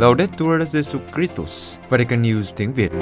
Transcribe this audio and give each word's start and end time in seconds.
Laudetur 0.00 0.62
Jesus 0.72 1.00
Christus, 1.14 1.78
Vatican 1.88 2.22
News 2.22 2.52
tiếng 2.56 2.72
Việt. 2.74 2.92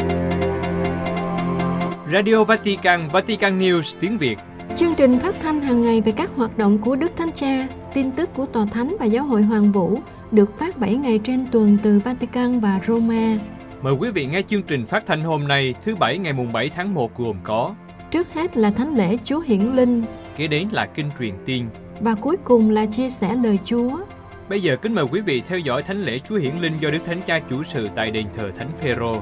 Radio 2.12 2.45
Vatican, 2.45 3.09
Vatican 3.12 3.61
News 3.61 3.96
tiếng 4.01 4.19
Việt. 4.19 4.39
Chương 4.77 4.95
trình 4.95 5.19
phát 5.19 5.34
thanh 5.43 5.61
hàng 5.61 5.82
ngày 5.82 6.00
về 6.00 6.12
các 6.12 6.30
hoạt 6.37 6.59
động 6.59 6.79
của 6.79 6.96
Đức 6.96 7.11
Thánh 7.16 7.32
Cha, 7.32 7.66
tin 7.95 8.11
tức 8.11 8.30
của 8.34 8.46
Tòa 8.46 8.66
Thánh 8.73 8.96
và 9.00 9.07
Giáo 9.07 9.25
hội 9.25 9.43
Hoàng 9.43 9.73
Vũ 9.73 9.98
được 10.30 10.59
phát 10.59 10.79
7 10.79 10.95
ngày 10.95 11.21
trên 11.25 11.46
tuần 11.53 11.79
từ 11.82 12.00
Vatican 12.05 12.61
và 12.61 12.80
Roma. 12.87 13.39
Mời 13.83 13.95
quý 13.95 14.11
vị 14.11 14.27
nghe 14.27 14.43
chương 14.43 14.62
trình 14.62 14.87
phát 14.87 15.07
thanh 15.07 15.25
hôm 15.25 15.49
nay 15.49 15.75
thứ 15.85 15.96
Bảy 15.96 16.19
ngày 16.19 16.33
mùng 16.33 16.53
7 16.53 16.69
tháng 16.69 16.95
1 16.95 17.19
gồm 17.19 17.37
có 17.43 17.75
Trước 18.11 18.35
hết 18.35 18.57
là 18.57 18.71
Thánh 18.71 18.96
lễ 18.96 19.17
Chúa 19.25 19.41
Hiển 19.41 19.61
Linh 19.61 20.03
Kế 20.37 20.46
đến 20.46 20.69
là 20.73 20.87
Kinh 20.87 21.11
truyền 21.19 21.35
tiên 21.46 21.67
và 22.01 22.15
cuối 22.15 22.37
cùng 22.45 22.71
là 22.71 22.86
chia 22.86 23.11
sẻ 23.11 23.36
lời 23.43 23.58
Chúa. 23.64 23.99
Bây 24.48 24.61
giờ 24.61 24.76
kính 24.76 24.94
mời 24.94 25.04
quý 25.12 25.20
vị 25.20 25.43
theo 25.48 25.58
dõi 25.58 25.82
Thánh 25.82 26.02
lễ 26.02 26.18
Chúa 26.18 26.36
Hiển 26.36 26.52
Linh 26.61 26.72
do 26.80 26.90
Đức 26.90 26.98
Thánh 27.07 27.22
Cha 27.26 27.38
chủ 27.50 27.62
sự 27.62 27.88
tại 27.94 28.11
đền 28.11 28.26
thờ 28.34 28.50
Thánh 28.57 28.71
Phêrô. 28.76 29.16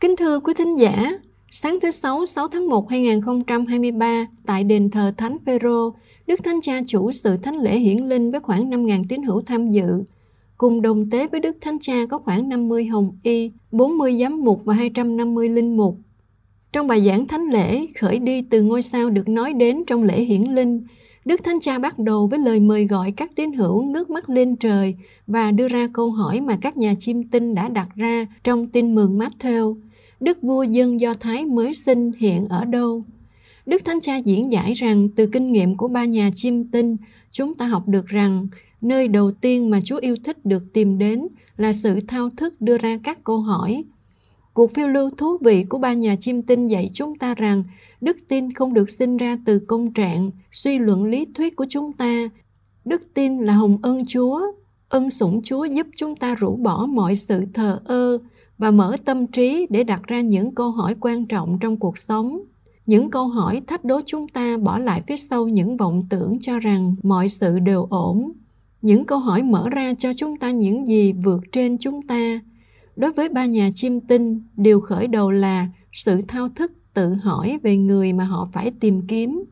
Kính 0.00 0.16
thưa 0.16 0.40
quý 0.40 0.54
thính 0.54 0.78
giả, 0.78 1.12
sáng 1.50 1.78
thứ 1.82 1.90
Sáu 1.90 2.26
6 2.26 2.48
tháng 2.48 2.68
1 2.68 2.90
2023 2.90 4.26
tại 4.46 4.64
đền 4.64 4.90
thờ 4.90 5.12
Thánh 5.16 5.36
Phêrô, 5.46 5.94
Đức 6.26 6.40
Thánh 6.44 6.60
Cha 6.62 6.80
chủ 6.86 7.12
sự 7.12 7.36
Thánh 7.36 7.56
lễ 7.56 7.78
Hiển 7.78 7.98
Linh 7.98 8.30
với 8.30 8.40
khoảng 8.40 8.70
5.000 8.70 9.04
tín 9.08 9.22
hữu 9.22 9.42
tham 9.46 9.68
dự. 9.70 10.04
Cùng 10.58 10.82
đồng 10.82 11.10
tế 11.10 11.26
với 11.26 11.40
Đức 11.40 11.56
Thánh 11.60 11.78
Cha 11.80 12.06
có 12.10 12.18
khoảng 12.18 12.48
50 12.48 12.86
hồng 12.86 13.18
y, 13.22 13.52
40 13.70 14.18
giám 14.20 14.44
mục 14.44 14.60
và 14.64 14.74
250 14.74 15.48
linh 15.48 15.76
mục. 15.76 15.96
Trong 16.72 16.86
bài 16.86 17.00
giảng 17.00 17.26
thánh 17.26 17.44
lễ, 17.44 17.86
khởi 18.00 18.18
đi 18.18 18.42
từ 18.42 18.62
ngôi 18.62 18.82
sao 18.82 19.10
được 19.10 19.28
nói 19.28 19.52
đến 19.52 19.82
trong 19.86 20.02
lễ 20.02 20.20
hiển 20.22 20.42
linh, 20.42 20.80
Đức 21.24 21.44
Thánh 21.44 21.60
Cha 21.60 21.78
bắt 21.78 21.98
đầu 21.98 22.26
với 22.26 22.38
lời 22.38 22.60
mời 22.60 22.84
gọi 22.86 23.12
các 23.16 23.30
tín 23.36 23.52
hữu 23.52 23.84
ngước 23.84 24.10
mắt 24.10 24.30
lên 24.30 24.56
trời 24.56 24.94
và 25.26 25.50
đưa 25.50 25.68
ra 25.68 25.88
câu 25.92 26.10
hỏi 26.10 26.40
mà 26.40 26.58
các 26.60 26.76
nhà 26.76 26.94
chiêm 26.98 27.22
tinh 27.22 27.54
đã 27.54 27.68
đặt 27.68 27.88
ra 27.94 28.26
trong 28.44 28.68
tin 28.68 28.94
mừng 28.94 29.18
Matthew. 29.18 29.76
Đức 30.20 30.42
vua 30.42 30.62
dân 30.62 31.00
Do 31.00 31.14
Thái 31.14 31.44
mới 31.44 31.74
sinh 31.74 32.12
hiện 32.18 32.48
ở 32.48 32.64
đâu? 32.64 33.04
Đức 33.66 33.84
Thánh 33.84 34.00
Cha 34.00 34.16
diễn 34.16 34.52
giải 34.52 34.74
rằng 34.74 35.08
từ 35.16 35.26
kinh 35.26 35.52
nghiệm 35.52 35.76
của 35.76 35.88
ba 35.88 36.04
nhà 36.04 36.30
chiêm 36.34 36.64
tinh, 36.64 36.96
chúng 37.30 37.54
ta 37.54 37.66
học 37.66 37.88
được 37.88 38.06
rằng 38.06 38.46
nơi 38.80 39.08
đầu 39.08 39.32
tiên 39.32 39.70
mà 39.70 39.80
Chúa 39.84 39.98
yêu 39.98 40.16
thích 40.24 40.46
được 40.46 40.72
tìm 40.72 40.98
đến 40.98 41.28
là 41.56 41.72
sự 41.72 42.00
thao 42.08 42.30
thức 42.30 42.60
đưa 42.60 42.78
ra 42.78 42.98
các 43.04 43.24
câu 43.24 43.40
hỏi 43.40 43.84
Cuộc 44.60 44.74
phiêu 44.74 44.88
lưu 44.88 45.10
thú 45.10 45.36
vị 45.40 45.64
của 45.68 45.78
ba 45.78 45.92
nhà 45.92 46.16
chiêm 46.16 46.42
tinh 46.42 46.66
dạy 46.66 46.90
chúng 46.94 47.18
ta 47.18 47.34
rằng 47.34 47.64
đức 48.00 48.16
tin 48.28 48.52
không 48.52 48.74
được 48.74 48.90
sinh 48.90 49.16
ra 49.16 49.38
từ 49.46 49.58
công 49.58 49.92
trạng, 49.92 50.30
suy 50.52 50.78
luận 50.78 51.04
lý 51.04 51.26
thuyết 51.34 51.56
của 51.56 51.66
chúng 51.70 51.92
ta. 51.92 52.28
Đức 52.84 53.02
tin 53.14 53.38
là 53.38 53.52
hồng 53.52 53.78
ân 53.82 54.06
Chúa. 54.06 54.40
Ân 54.88 55.10
sủng 55.10 55.42
Chúa 55.44 55.64
giúp 55.64 55.86
chúng 55.96 56.16
ta 56.16 56.34
rũ 56.34 56.56
bỏ 56.56 56.86
mọi 56.86 57.16
sự 57.16 57.44
thờ 57.54 57.80
ơ 57.84 58.18
và 58.58 58.70
mở 58.70 58.96
tâm 59.04 59.26
trí 59.26 59.66
để 59.70 59.84
đặt 59.84 60.02
ra 60.02 60.20
những 60.20 60.54
câu 60.54 60.70
hỏi 60.70 60.94
quan 61.00 61.26
trọng 61.26 61.58
trong 61.60 61.76
cuộc 61.76 61.98
sống. 61.98 62.40
Những 62.86 63.10
câu 63.10 63.28
hỏi 63.28 63.62
thách 63.66 63.84
đố 63.84 64.00
chúng 64.06 64.28
ta 64.28 64.58
bỏ 64.58 64.78
lại 64.78 65.02
phía 65.06 65.16
sau 65.16 65.48
những 65.48 65.76
vọng 65.76 66.06
tưởng 66.10 66.38
cho 66.40 66.58
rằng 66.58 66.94
mọi 67.02 67.28
sự 67.28 67.58
đều 67.58 67.86
ổn. 67.90 68.32
Những 68.82 69.04
câu 69.04 69.18
hỏi 69.18 69.42
mở 69.42 69.70
ra 69.70 69.94
cho 69.98 70.12
chúng 70.16 70.36
ta 70.36 70.50
những 70.50 70.86
gì 70.86 71.12
vượt 71.12 71.40
trên 71.52 71.78
chúng 71.78 72.06
ta 72.06 72.40
Đối 72.96 73.12
với 73.12 73.28
ba 73.28 73.46
nhà 73.46 73.70
chiêm 73.74 74.00
tinh, 74.00 74.42
điều 74.56 74.80
khởi 74.80 75.06
đầu 75.06 75.30
là 75.30 75.68
sự 75.92 76.22
thao 76.28 76.48
thức 76.48 76.72
tự 76.94 77.14
hỏi 77.14 77.58
về 77.62 77.76
người 77.76 78.12
mà 78.12 78.24
họ 78.24 78.48
phải 78.52 78.70
tìm 78.80 79.06
kiếm. 79.06 79.44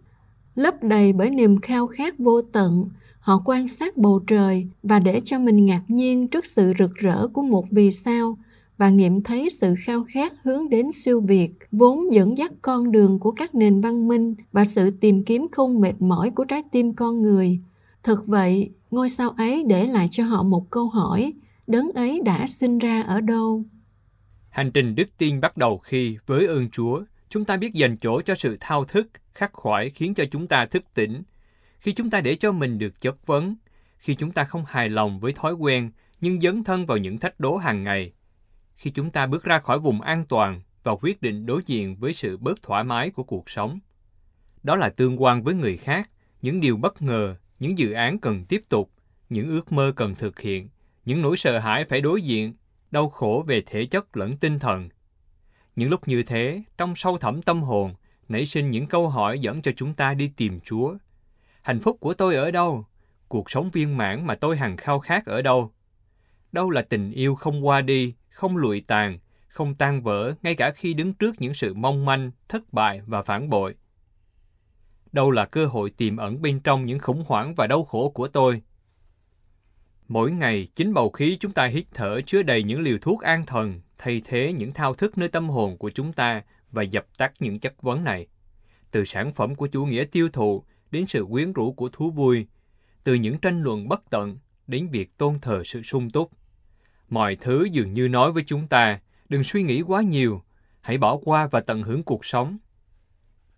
Lấp 0.54 0.82
đầy 0.82 1.12
bởi 1.12 1.30
niềm 1.30 1.60
khao 1.60 1.86
khát 1.86 2.18
vô 2.18 2.42
tận, 2.42 2.88
họ 3.20 3.42
quan 3.44 3.68
sát 3.68 3.96
bầu 3.96 4.20
trời 4.26 4.66
và 4.82 4.98
để 4.98 5.20
cho 5.24 5.38
mình 5.38 5.66
ngạc 5.66 5.82
nhiên 5.88 6.28
trước 6.28 6.46
sự 6.46 6.72
rực 6.78 6.94
rỡ 6.94 7.28
của 7.28 7.42
một 7.42 7.66
vì 7.70 7.92
sao 7.92 8.38
và 8.78 8.90
nghiệm 8.90 9.22
thấy 9.22 9.48
sự 9.50 9.74
khao 9.84 10.04
khát 10.08 10.32
hướng 10.42 10.68
đến 10.68 10.92
siêu 10.92 11.20
việt 11.20 11.50
vốn 11.72 12.12
dẫn 12.12 12.38
dắt 12.38 12.52
con 12.62 12.92
đường 12.92 13.18
của 13.18 13.30
các 13.30 13.54
nền 13.54 13.80
văn 13.80 14.08
minh 14.08 14.34
và 14.52 14.64
sự 14.64 14.90
tìm 14.90 15.24
kiếm 15.24 15.46
không 15.52 15.80
mệt 15.80 15.94
mỏi 15.98 16.30
của 16.30 16.44
trái 16.44 16.62
tim 16.72 16.94
con 16.94 17.22
người. 17.22 17.60
Thật 18.02 18.26
vậy, 18.26 18.70
ngôi 18.90 19.08
sao 19.08 19.30
ấy 19.30 19.64
để 19.64 19.86
lại 19.86 20.08
cho 20.10 20.24
họ 20.24 20.42
một 20.42 20.70
câu 20.70 20.88
hỏi 20.88 21.32
đấng 21.68 21.92
ấy 21.92 22.20
đã 22.24 22.46
sinh 22.46 22.78
ra 22.78 23.02
ở 23.02 23.20
đâu. 23.20 23.64
Hành 24.50 24.70
trình 24.72 24.94
đức 24.94 25.08
tin 25.18 25.40
bắt 25.40 25.56
đầu 25.56 25.78
khi, 25.78 26.18
với 26.26 26.46
ơn 26.46 26.70
Chúa, 26.70 27.02
chúng 27.28 27.44
ta 27.44 27.56
biết 27.56 27.72
dành 27.72 27.96
chỗ 27.96 28.22
cho 28.22 28.34
sự 28.34 28.56
thao 28.60 28.84
thức, 28.84 29.08
khắc 29.34 29.52
khoải 29.52 29.90
khiến 29.90 30.14
cho 30.14 30.24
chúng 30.30 30.46
ta 30.46 30.66
thức 30.66 30.84
tỉnh. 30.94 31.22
Khi 31.78 31.92
chúng 31.92 32.10
ta 32.10 32.20
để 32.20 32.34
cho 32.34 32.52
mình 32.52 32.78
được 32.78 33.00
chất 33.00 33.26
vấn, 33.26 33.56
khi 33.98 34.14
chúng 34.14 34.32
ta 34.32 34.44
không 34.44 34.64
hài 34.68 34.88
lòng 34.88 35.20
với 35.20 35.32
thói 35.32 35.52
quen 35.52 35.90
nhưng 36.20 36.40
dấn 36.40 36.64
thân 36.64 36.86
vào 36.86 36.98
những 36.98 37.18
thách 37.18 37.40
đố 37.40 37.56
hàng 37.56 37.84
ngày, 37.84 38.12
khi 38.76 38.90
chúng 38.90 39.10
ta 39.10 39.26
bước 39.26 39.44
ra 39.44 39.58
khỏi 39.58 39.78
vùng 39.78 40.00
an 40.00 40.24
toàn 40.28 40.62
và 40.82 40.92
quyết 40.92 41.22
định 41.22 41.46
đối 41.46 41.62
diện 41.66 41.96
với 41.96 42.12
sự 42.12 42.36
bớt 42.36 42.62
thoải 42.62 42.84
mái 42.84 43.10
của 43.10 43.22
cuộc 43.22 43.50
sống. 43.50 43.78
Đó 44.62 44.76
là 44.76 44.88
tương 44.88 45.22
quan 45.22 45.42
với 45.42 45.54
người 45.54 45.76
khác, 45.76 46.10
những 46.42 46.60
điều 46.60 46.76
bất 46.76 47.02
ngờ, 47.02 47.36
những 47.58 47.78
dự 47.78 47.92
án 47.92 48.18
cần 48.18 48.44
tiếp 48.44 48.64
tục, 48.68 48.90
những 49.28 49.48
ước 49.48 49.72
mơ 49.72 49.92
cần 49.96 50.14
thực 50.14 50.40
hiện, 50.40 50.68
những 51.08 51.22
nỗi 51.22 51.36
sợ 51.36 51.58
hãi 51.58 51.84
phải 51.84 52.00
đối 52.00 52.22
diện, 52.22 52.54
đau 52.90 53.08
khổ 53.08 53.44
về 53.46 53.62
thể 53.66 53.86
chất 53.86 54.16
lẫn 54.16 54.36
tinh 54.36 54.58
thần. 54.58 54.88
Những 55.76 55.90
lúc 55.90 56.08
như 56.08 56.22
thế, 56.22 56.62
trong 56.78 56.94
sâu 56.96 57.18
thẳm 57.18 57.42
tâm 57.42 57.62
hồn, 57.62 57.94
nảy 58.28 58.46
sinh 58.46 58.70
những 58.70 58.86
câu 58.86 59.08
hỏi 59.08 59.38
dẫn 59.38 59.62
cho 59.62 59.72
chúng 59.76 59.94
ta 59.94 60.14
đi 60.14 60.30
tìm 60.36 60.60
Chúa. 60.60 60.94
Hạnh 61.62 61.80
phúc 61.80 61.96
của 62.00 62.14
tôi 62.14 62.34
ở 62.34 62.50
đâu? 62.50 62.84
Cuộc 63.28 63.50
sống 63.50 63.70
viên 63.70 63.96
mãn 63.96 64.26
mà 64.26 64.34
tôi 64.34 64.56
hằng 64.56 64.76
khao 64.76 64.98
khát 64.98 65.26
ở 65.26 65.42
đâu? 65.42 65.72
Đâu 66.52 66.70
là 66.70 66.82
tình 66.82 67.10
yêu 67.10 67.34
không 67.34 67.66
qua 67.66 67.80
đi, 67.80 68.14
không 68.28 68.56
lụi 68.56 68.80
tàn, 68.86 69.18
không 69.48 69.74
tan 69.74 70.02
vỡ 70.02 70.34
ngay 70.42 70.54
cả 70.54 70.70
khi 70.70 70.94
đứng 70.94 71.14
trước 71.14 71.34
những 71.38 71.54
sự 71.54 71.74
mong 71.74 72.04
manh, 72.04 72.30
thất 72.48 72.72
bại 72.72 73.00
và 73.06 73.22
phản 73.22 73.50
bội? 73.50 73.74
Đâu 75.12 75.30
là 75.30 75.46
cơ 75.46 75.66
hội 75.66 75.90
tiềm 75.90 76.16
ẩn 76.16 76.42
bên 76.42 76.60
trong 76.60 76.84
những 76.84 76.98
khủng 76.98 77.24
hoảng 77.28 77.54
và 77.54 77.66
đau 77.66 77.84
khổ 77.84 78.10
của 78.10 78.28
tôi? 78.28 78.62
Mỗi 80.08 80.32
ngày, 80.32 80.68
chính 80.74 80.94
bầu 80.94 81.10
khí 81.10 81.36
chúng 81.40 81.52
ta 81.52 81.66
hít 81.66 81.84
thở 81.94 82.20
chứa 82.26 82.42
đầy 82.42 82.62
những 82.62 82.80
liều 82.80 82.98
thuốc 82.98 83.20
an 83.22 83.46
thần, 83.46 83.80
thay 83.98 84.22
thế 84.24 84.52
những 84.52 84.72
thao 84.72 84.94
thức 84.94 85.18
nơi 85.18 85.28
tâm 85.28 85.48
hồn 85.48 85.78
của 85.78 85.90
chúng 85.90 86.12
ta 86.12 86.42
và 86.70 86.82
dập 86.82 87.06
tắt 87.18 87.32
những 87.38 87.58
chất 87.58 87.82
vấn 87.82 88.04
này. 88.04 88.26
Từ 88.90 89.04
sản 89.04 89.32
phẩm 89.32 89.54
của 89.54 89.66
chủ 89.66 89.84
nghĩa 89.84 90.04
tiêu 90.04 90.28
thụ 90.32 90.64
đến 90.90 91.06
sự 91.06 91.24
quyến 91.30 91.52
rũ 91.52 91.72
của 91.72 91.88
thú 91.88 92.10
vui, 92.10 92.46
từ 93.04 93.14
những 93.14 93.38
tranh 93.38 93.62
luận 93.62 93.88
bất 93.88 94.10
tận 94.10 94.38
đến 94.66 94.88
việc 94.88 95.18
tôn 95.18 95.34
thờ 95.42 95.62
sự 95.64 95.82
sung 95.82 96.10
túc. 96.10 96.30
Mọi 97.08 97.36
thứ 97.36 97.64
dường 97.72 97.92
như 97.92 98.08
nói 98.08 98.32
với 98.32 98.42
chúng 98.46 98.66
ta, 98.66 99.00
đừng 99.28 99.44
suy 99.44 99.62
nghĩ 99.62 99.82
quá 99.82 100.02
nhiều, 100.02 100.42
hãy 100.80 100.98
bỏ 100.98 101.16
qua 101.24 101.46
và 101.46 101.60
tận 101.60 101.82
hưởng 101.82 102.02
cuộc 102.02 102.24
sống. 102.24 102.58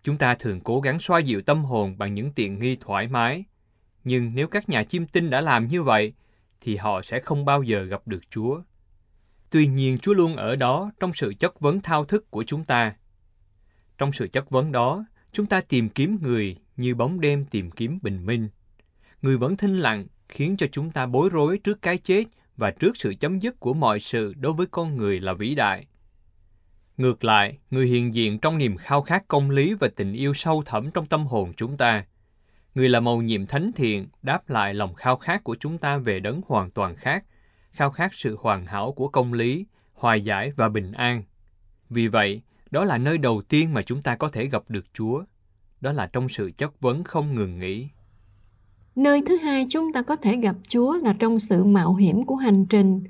Chúng 0.03 0.17
ta 0.17 0.35
thường 0.35 0.59
cố 0.59 0.81
gắng 0.81 0.99
xoa 0.99 1.19
dịu 1.19 1.41
tâm 1.41 1.65
hồn 1.65 1.97
bằng 1.97 2.13
những 2.13 2.31
tiện 2.31 2.59
nghi 2.59 2.77
thoải 2.81 3.07
mái. 3.07 3.45
Nhưng 4.03 4.31
nếu 4.35 4.47
các 4.47 4.69
nhà 4.69 4.83
chiêm 4.83 5.05
tinh 5.05 5.29
đã 5.29 5.41
làm 5.41 5.67
như 5.67 5.83
vậy, 5.83 6.13
thì 6.61 6.75
họ 6.75 7.01
sẽ 7.01 7.19
không 7.19 7.45
bao 7.45 7.63
giờ 7.63 7.83
gặp 7.83 8.01
được 8.07 8.29
Chúa. 8.29 8.61
Tuy 9.49 9.67
nhiên 9.67 9.97
Chúa 9.97 10.13
luôn 10.13 10.35
ở 10.35 10.55
đó 10.55 10.91
trong 10.99 11.11
sự 11.13 11.33
chất 11.39 11.59
vấn 11.59 11.81
thao 11.81 12.05
thức 12.05 12.31
của 12.31 12.43
chúng 12.43 12.63
ta. 12.63 12.95
Trong 13.97 14.11
sự 14.11 14.27
chất 14.27 14.49
vấn 14.49 14.71
đó, 14.71 15.05
chúng 15.31 15.45
ta 15.45 15.61
tìm 15.61 15.89
kiếm 15.89 16.17
người 16.21 16.57
như 16.77 16.95
bóng 16.95 17.21
đêm 17.21 17.45
tìm 17.45 17.71
kiếm 17.71 17.99
bình 18.01 18.25
minh. 18.25 18.49
Người 19.21 19.37
vẫn 19.37 19.57
thinh 19.57 19.79
lặng 19.79 20.07
khiến 20.29 20.57
cho 20.57 20.67
chúng 20.71 20.91
ta 20.91 21.05
bối 21.05 21.29
rối 21.29 21.57
trước 21.57 21.81
cái 21.81 21.97
chết 21.97 22.23
và 22.57 22.71
trước 22.71 22.97
sự 22.97 23.13
chấm 23.19 23.39
dứt 23.39 23.59
của 23.59 23.73
mọi 23.73 23.99
sự 23.99 24.33
đối 24.33 24.53
với 24.53 24.67
con 24.71 24.97
người 24.97 25.19
là 25.19 25.33
vĩ 25.33 25.55
đại. 25.55 25.87
Ngược 26.97 27.23
lại, 27.23 27.57
người 27.71 27.87
hiện 27.87 28.13
diện 28.13 28.39
trong 28.39 28.57
niềm 28.57 28.77
khao 28.77 29.01
khát 29.01 29.27
công 29.27 29.49
lý 29.49 29.73
và 29.73 29.87
tình 29.95 30.13
yêu 30.13 30.33
sâu 30.33 30.63
thẳm 30.65 30.91
trong 30.91 31.05
tâm 31.05 31.25
hồn 31.25 31.53
chúng 31.57 31.77
ta. 31.77 32.05
Người 32.75 32.89
là 32.89 32.99
mầu 32.99 33.21
nhiệm 33.21 33.45
thánh 33.45 33.71
thiện 33.75 34.07
đáp 34.23 34.49
lại 34.49 34.73
lòng 34.73 34.93
khao 34.93 35.17
khát 35.17 35.43
của 35.43 35.55
chúng 35.59 35.77
ta 35.77 35.97
về 35.97 36.19
đấng 36.19 36.41
hoàn 36.47 36.69
toàn 36.69 36.95
khác, 36.95 37.25
khao 37.71 37.91
khát 37.91 38.13
sự 38.13 38.37
hoàn 38.39 38.65
hảo 38.65 38.91
của 38.91 39.07
công 39.07 39.33
lý, 39.33 39.65
hòa 39.93 40.15
giải 40.15 40.51
và 40.55 40.69
bình 40.69 40.91
an. 40.91 41.23
Vì 41.89 42.07
vậy, 42.07 42.41
đó 42.71 42.85
là 42.85 42.97
nơi 42.97 43.17
đầu 43.17 43.41
tiên 43.49 43.73
mà 43.73 43.81
chúng 43.81 44.01
ta 44.01 44.15
có 44.15 44.29
thể 44.29 44.45
gặp 44.45 44.63
được 44.69 44.85
Chúa. 44.93 45.23
Đó 45.81 45.91
là 45.91 46.09
trong 46.13 46.29
sự 46.29 46.51
chất 46.57 46.81
vấn 46.81 47.03
không 47.03 47.35
ngừng 47.35 47.59
nghỉ. 47.59 47.87
Nơi 48.95 49.21
thứ 49.25 49.37
hai 49.37 49.65
chúng 49.69 49.93
ta 49.93 50.01
có 50.01 50.15
thể 50.15 50.37
gặp 50.37 50.55
Chúa 50.67 50.97
là 50.97 51.15
trong 51.19 51.39
sự 51.39 51.63
mạo 51.63 51.95
hiểm 51.95 52.25
của 52.25 52.35
hành 52.35 52.65
trình. 52.65 53.03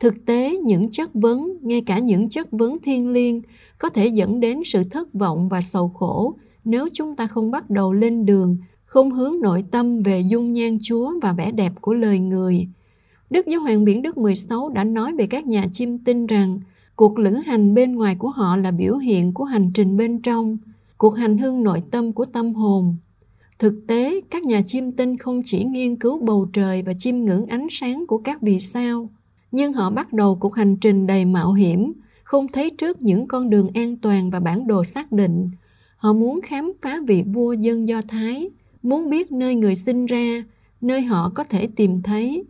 Thực 0.00 0.14
tế, 0.26 0.56
những 0.56 0.90
chất 0.90 1.10
vấn, 1.14 1.58
ngay 1.62 1.82
cả 1.86 1.98
những 1.98 2.28
chất 2.28 2.52
vấn 2.52 2.78
thiên 2.82 3.08
liêng, 3.08 3.42
có 3.78 3.88
thể 3.88 4.06
dẫn 4.06 4.40
đến 4.40 4.62
sự 4.64 4.84
thất 4.84 5.14
vọng 5.14 5.48
và 5.48 5.62
sầu 5.62 5.88
khổ 5.88 6.36
nếu 6.64 6.88
chúng 6.92 7.16
ta 7.16 7.26
không 7.26 7.50
bắt 7.50 7.70
đầu 7.70 7.92
lên 7.92 8.26
đường 8.26 8.56
không 8.92 9.10
hướng 9.10 9.40
nội 9.40 9.64
tâm 9.70 10.02
về 10.02 10.20
dung 10.20 10.52
nhan 10.52 10.78
Chúa 10.82 11.12
và 11.22 11.32
vẻ 11.32 11.50
đẹp 11.52 11.72
của 11.80 11.94
lời 11.94 12.18
người. 12.18 12.68
Đức 13.30 13.46
Giáo 13.46 13.60
hoàng 13.60 13.84
Biển 13.84 14.02
Đức 14.02 14.18
16 14.18 14.68
đã 14.68 14.84
nói 14.84 15.14
về 15.14 15.26
các 15.26 15.46
nhà 15.46 15.66
chiêm 15.72 15.98
tinh 15.98 16.26
rằng 16.26 16.60
cuộc 16.96 17.18
lữ 17.18 17.30
hành 17.30 17.74
bên 17.74 17.96
ngoài 17.96 18.16
của 18.18 18.30
họ 18.30 18.56
là 18.56 18.70
biểu 18.70 18.96
hiện 18.96 19.32
của 19.32 19.44
hành 19.44 19.70
trình 19.74 19.96
bên 19.96 20.22
trong, 20.22 20.58
cuộc 20.96 21.10
hành 21.10 21.38
hương 21.38 21.62
nội 21.62 21.82
tâm 21.90 22.12
của 22.12 22.24
tâm 22.24 22.54
hồn. 22.54 22.96
Thực 23.58 23.74
tế, 23.86 24.20
các 24.30 24.42
nhà 24.42 24.62
chiêm 24.62 24.92
tinh 24.92 25.16
không 25.16 25.42
chỉ 25.46 25.64
nghiên 25.64 25.96
cứu 25.96 26.18
bầu 26.18 26.48
trời 26.52 26.82
và 26.82 26.92
chiêm 26.98 27.16
ngưỡng 27.16 27.46
ánh 27.46 27.66
sáng 27.70 28.06
của 28.06 28.18
các 28.18 28.42
vì 28.42 28.60
sao, 28.60 29.08
nhưng 29.52 29.72
họ 29.72 29.90
bắt 29.90 30.12
đầu 30.12 30.36
cuộc 30.36 30.54
hành 30.54 30.76
trình 30.76 31.06
đầy 31.06 31.24
mạo 31.24 31.52
hiểm, 31.52 31.92
không 32.24 32.48
thấy 32.48 32.70
trước 32.70 33.02
những 33.02 33.28
con 33.28 33.50
đường 33.50 33.68
an 33.74 33.96
toàn 33.96 34.30
và 34.30 34.40
bản 34.40 34.66
đồ 34.66 34.84
xác 34.84 35.12
định. 35.12 35.50
Họ 35.96 36.12
muốn 36.12 36.40
khám 36.40 36.72
phá 36.82 37.00
vị 37.06 37.22
vua 37.34 37.52
dân 37.52 37.88
Do 37.88 38.00
Thái, 38.08 38.50
muốn 38.82 39.10
biết 39.10 39.32
nơi 39.32 39.54
người 39.54 39.76
sinh 39.76 40.06
ra, 40.06 40.44
nơi 40.80 41.02
họ 41.02 41.32
có 41.34 41.44
thể 41.44 41.68
tìm 41.76 42.02
thấy. 42.02 42.44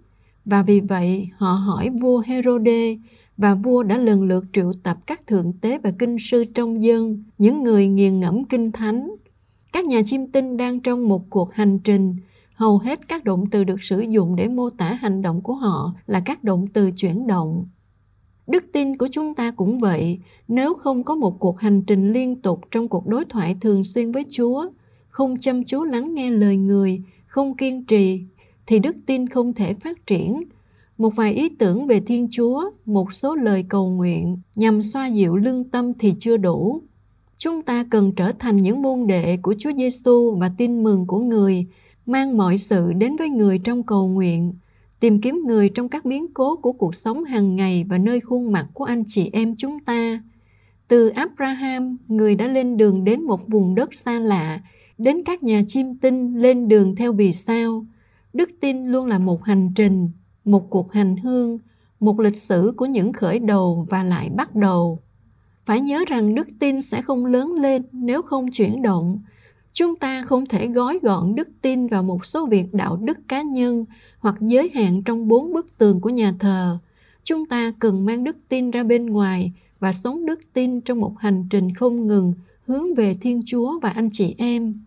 Và 0.44 0.62
vì 0.62 0.80
vậy, 0.80 1.28
họ 1.36 1.52
hỏi 1.52 1.90
vua 2.00 2.22
Herode 2.26 2.96
và 3.36 3.54
vua 3.54 3.82
đã 3.82 3.98
lần 3.98 4.22
lượt 4.22 4.44
triệu 4.52 4.72
tập 4.82 4.98
các 5.06 5.26
thượng 5.26 5.52
tế 5.52 5.78
và 5.78 5.92
kinh 5.98 6.16
sư 6.20 6.44
trong 6.44 6.82
dân, 6.82 7.24
những 7.38 7.62
người 7.62 7.88
nghiền 7.88 8.20
ngẫm 8.20 8.44
kinh 8.44 8.72
thánh. 8.72 9.10
Các 9.72 9.84
nhà 9.84 10.02
chiêm 10.06 10.26
tinh 10.26 10.56
đang 10.56 10.80
trong 10.80 11.08
một 11.08 11.30
cuộc 11.30 11.54
hành 11.54 11.78
trình, 11.78 12.16
hầu 12.54 12.78
hết 12.78 13.08
các 13.08 13.24
động 13.24 13.44
từ 13.50 13.64
được 13.64 13.82
sử 13.82 14.00
dụng 14.00 14.36
để 14.36 14.48
mô 14.48 14.70
tả 14.70 14.92
hành 14.92 15.22
động 15.22 15.40
của 15.40 15.54
họ 15.54 15.94
là 16.06 16.20
các 16.24 16.44
động 16.44 16.66
từ 16.72 16.90
chuyển 16.90 17.26
động. 17.26 17.66
Đức 18.46 18.64
tin 18.72 18.96
của 18.96 19.08
chúng 19.12 19.34
ta 19.34 19.50
cũng 19.50 19.78
vậy, 19.78 20.20
nếu 20.48 20.74
không 20.74 21.04
có 21.04 21.14
một 21.14 21.40
cuộc 21.40 21.58
hành 21.60 21.82
trình 21.82 22.12
liên 22.12 22.42
tục 22.42 22.60
trong 22.70 22.88
cuộc 22.88 23.06
đối 23.06 23.24
thoại 23.24 23.56
thường 23.60 23.84
xuyên 23.84 24.12
với 24.12 24.24
Chúa, 24.30 24.68
không 25.12 25.40
chăm 25.40 25.64
chú 25.64 25.84
lắng 25.84 26.14
nghe 26.14 26.30
lời 26.30 26.56
người, 26.56 27.02
không 27.26 27.56
kiên 27.56 27.84
trì, 27.84 28.20
thì 28.66 28.78
đức 28.78 28.96
tin 29.06 29.28
không 29.28 29.52
thể 29.52 29.74
phát 29.74 30.06
triển. 30.06 30.42
Một 30.98 31.16
vài 31.16 31.32
ý 31.34 31.48
tưởng 31.48 31.86
về 31.86 32.00
Thiên 32.00 32.28
Chúa, 32.30 32.70
một 32.86 33.12
số 33.12 33.34
lời 33.34 33.64
cầu 33.68 33.90
nguyện 33.90 34.38
nhằm 34.56 34.82
xoa 34.82 35.06
dịu 35.06 35.36
lương 35.36 35.64
tâm 35.64 35.92
thì 35.98 36.14
chưa 36.20 36.36
đủ. 36.36 36.82
Chúng 37.38 37.62
ta 37.62 37.84
cần 37.90 38.12
trở 38.16 38.32
thành 38.38 38.56
những 38.56 38.82
môn 38.82 39.06
đệ 39.06 39.36
của 39.36 39.54
Chúa 39.58 39.72
Giêsu 39.76 40.36
và 40.40 40.50
tin 40.58 40.82
mừng 40.82 41.06
của 41.06 41.18
người, 41.18 41.66
mang 42.06 42.36
mọi 42.36 42.58
sự 42.58 42.92
đến 42.92 43.16
với 43.16 43.28
người 43.28 43.58
trong 43.58 43.82
cầu 43.82 44.08
nguyện, 44.08 44.54
tìm 45.00 45.20
kiếm 45.20 45.42
người 45.46 45.68
trong 45.68 45.88
các 45.88 46.04
biến 46.04 46.26
cố 46.34 46.56
của 46.56 46.72
cuộc 46.72 46.94
sống 46.94 47.24
hàng 47.24 47.56
ngày 47.56 47.84
và 47.88 47.98
nơi 47.98 48.20
khuôn 48.20 48.52
mặt 48.52 48.66
của 48.74 48.84
anh 48.84 49.04
chị 49.06 49.30
em 49.32 49.56
chúng 49.56 49.80
ta. 49.80 50.22
Từ 50.88 51.08
Abraham, 51.08 51.96
người 52.08 52.34
đã 52.34 52.48
lên 52.48 52.76
đường 52.76 53.04
đến 53.04 53.22
một 53.22 53.48
vùng 53.48 53.74
đất 53.74 53.94
xa 53.94 54.18
lạ, 54.18 54.60
đến 55.02 55.22
các 55.24 55.42
nhà 55.42 55.62
chiêm 55.68 55.94
tinh 55.94 56.34
lên 56.34 56.68
đường 56.68 56.96
theo 56.96 57.12
vì 57.12 57.32
sao. 57.32 57.86
Đức 58.32 58.50
tin 58.60 58.86
luôn 58.86 59.06
là 59.06 59.18
một 59.18 59.44
hành 59.44 59.72
trình, 59.74 60.10
một 60.44 60.70
cuộc 60.70 60.92
hành 60.92 61.16
hương, 61.16 61.58
một 62.00 62.20
lịch 62.20 62.38
sử 62.38 62.74
của 62.76 62.86
những 62.86 63.12
khởi 63.12 63.38
đầu 63.38 63.86
và 63.90 64.02
lại 64.02 64.30
bắt 64.36 64.54
đầu. 64.54 64.98
Phải 65.66 65.80
nhớ 65.80 66.04
rằng 66.08 66.34
đức 66.34 66.48
tin 66.58 66.82
sẽ 66.82 67.02
không 67.02 67.26
lớn 67.26 67.52
lên 67.52 67.82
nếu 67.92 68.22
không 68.22 68.50
chuyển 68.50 68.82
động, 68.82 69.22
chúng 69.72 69.96
ta 69.96 70.22
không 70.22 70.46
thể 70.46 70.66
gói 70.66 70.98
gọn 71.02 71.34
đức 71.34 71.48
tin 71.62 71.86
vào 71.86 72.02
một 72.02 72.26
số 72.26 72.46
việc 72.46 72.74
đạo 72.74 72.96
đức 72.96 73.18
cá 73.28 73.42
nhân 73.42 73.84
hoặc 74.18 74.34
giới 74.40 74.70
hạn 74.74 75.02
trong 75.02 75.28
bốn 75.28 75.52
bức 75.52 75.78
tường 75.78 76.00
của 76.00 76.10
nhà 76.10 76.34
thờ 76.38 76.78
chúng 77.24 77.46
ta 77.46 77.72
cần 77.78 78.06
mang 78.06 78.24
đức 78.24 78.36
tin 78.48 78.70
ra 78.70 78.82
bên 78.82 79.06
ngoài 79.06 79.52
và 79.80 79.92
sống 79.92 80.26
đức 80.26 80.40
tin 80.52 80.80
trong 80.80 81.00
một 81.00 81.18
hành 81.18 81.46
trình 81.50 81.74
không 81.74 82.06
ngừng 82.06 82.32
hướng 82.66 82.94
về 82.94 83.16
thiên 83.20 83.42
chúa 83.46 83.80
và 83.80 83.90
anh 83.90 84.08
chị 84.12 84.34
em 84.38 84.84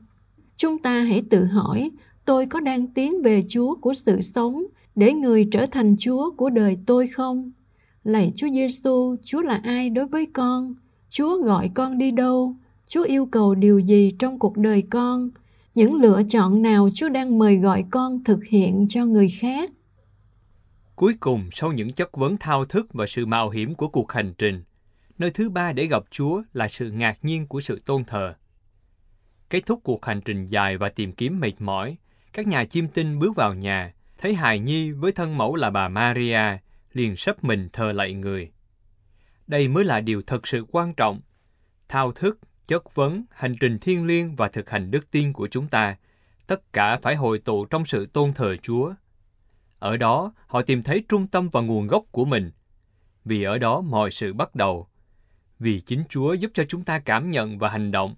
chúng 0.57 0.77
ta 0.77 1.01
hãy 1.01 1.23
tự 1.29 1.45
hỏi 1.45 1.91
tôi 2.25 2.45
có 2.45 2.59
đang 2.59 2.87
tiến 2.87 3.21
về 3.21 3.41
chúa 3.49 3.75
của 3.75 3.93
sự 3.93 4.21
sống 4.21 4.63
để 4.95 5.13
người 5.13 5.47
trở 5.51 5.65
thành 5.65 5.95
chúa 5.99 6.31
của 6.31 6.49
đời 6.49 6.77
tôi 6.85 7.07
không 7.07 7.51
lạy 8.03 8.33
chúa 8.35 8.49
giêsu 8.49 9.15
chúa 9.23 9.41
là 9.41 9.61
ai 9.63 9.89
đối 9.89 10.05
với 10.05 10.25
con 10.33 10.75
chúa 11.09 11.41
gọi 11.41 11.71
con 11.73 11.97
đi 11.97 12.11
đâu 12.11 12.55
Chúa 12.87 13.03
yêu 13.03 13.25
cầu 13.25 13.55
điều 13.55 13.79
gì 13.79 14.15
trong 14.19 14.39
cuộc 14.39 14.57
đời 14.57 14.83
con? 14.89 15.29
Những 15.75 15.95
lựa 15.95 16.21
chọn 16.29 16.61
nào 16.61 16.89
Chúa 16.95 17.09
đang 17.09 17.39
mời 17.39 17.57
gọi 17.57 17.85
con 17.91 18.23
thực 18.23 18.45
hiện 18.45 18.85
cho 18.89 19.05
người 19.05 19.29
khác? 19.29 19.71
Cuối 20.95 21.13
cùng, 21.19 21.49
sau 21.51 21.71
những 21.71 21.91
chất 21.91 22.17
vấn 22.17 22.37
thao 22.37 22.65
thức 22.65 22.93
và 22.93 23.05
sự 23.07 23.25
mạo 23.25 23.49
hiểm 23.49 23.75
của 23.75 23.87
cuộc 23.87 24.11
hành 24.11 24.33
trình, 24.37 24.63
nơi 25.17 25.31
thứ 25.31 25.49
ba 25.49 25.71
để 25.71 25.85
gặp 25.85 26.03
Chúa 26.11 26.41
là 26.53 26.67
sự 26.67 26.91
ngạc 26.91 27.17
nhiên 27.21 27.47
của 27.47 27.61
sự 27.61 27.81
tôn 27.85 28.03
thờ. 28.03 28.33
Kết 29.49 29.65
thúc 29.65 29.79
cuộc 29.83 30.05
hành 30.05 30.21
trình 30.21 30.45
dài 30.45 30.77
và 30.77 30.89
tìm 30.89 31.11
kiếm 31.11 31.39
mệt 31.39 31.53
mỏi, 31.59 31.97
các 32.33 32.47
nhà 32.47 32.65
chiêm 32.65 32.87
tinh 32.87 33.19
bước 33.19 33.35
vào 33.35 33.53
nhà, 33.53 33.93
thấy 34.17 34.33
hài 34.35 34.59
nhi 34.59 34.91
với 34.91 35.11
thân 35.11 35.37
mẫu 35.37 35.55
là 35.55 35.69
bà 35.69 35.87
Maria, 35.87 36.41
liền 36.93 37.15
sắp 37.15 37.43
mình 37.43 37.69
thờ 37.73 37.91
lạy 37.91 38.13
người. 38.13 38.51
Đây 39.47 39.67
mới 39.67 39.83
là 39.83 39.99
điều 39.99 40.21
thật 40.21 40.47
sự 40.47 40.65
quan 40.71 40.93
trọng. 40.93 41.21
Thao 41.87 42.11
thức 42.11 42.39
chất 42.67 42.95
vấn, 42.95 43.25
hành 43.31 43.55
trình 43.59 43.79
thiên 43.79 44.05
liêng 44.05 44.35
và 44.35 44.47
thực 44.47 44.69
hành 44.69 44.91
đức 44.91 45.11
tin 45.11 45.33
của 45.33 45.47
chúng 45.47 45.67
ta, 45.67 45.97
tất 46.47 46.73
cả 46.73 46.97
phải 47.01 47.15
hội 47.15 47.39
tụ 47.39 47.65
trong 47.65 47.85
sự 47.85 48.05
tôn 48.05 48.33
thờ 48.33 48.55
Chúa. 48.55 48.93
Ở 49.79 49.97
đó, 49.97 50.33
họ 50.47 50.61
tìm 50.61 50.83
thấy 50.83 51.03
trung 51.09 51.27
tâm 51.27 51.49
và 51.49 51.61
nguồn 51.61 51.87
gốc 51.87 52.03
của 52.11 52.25
mình. 52.25 52.51
Vì 53.25 53.43
ở 53.43 53.57
đó 53.57 53.81
mọi 53.81 54.11
sự 54.11 54.33
bắt 54.33 54.55
đầu. 54.55 54.87
Vì 55.59 55.81
chính 55.81 56.03
Chúa 56.09 56.33
giúp 56.33 56.51
cho 56.53 56.63
chúng 56.69 56.83
ta 56.83 56.99
cảm 56.99 57.29
nhận 57.29 57.57
và 57.57 57.69
hành 57.69 57.91
động. 57.91 58.15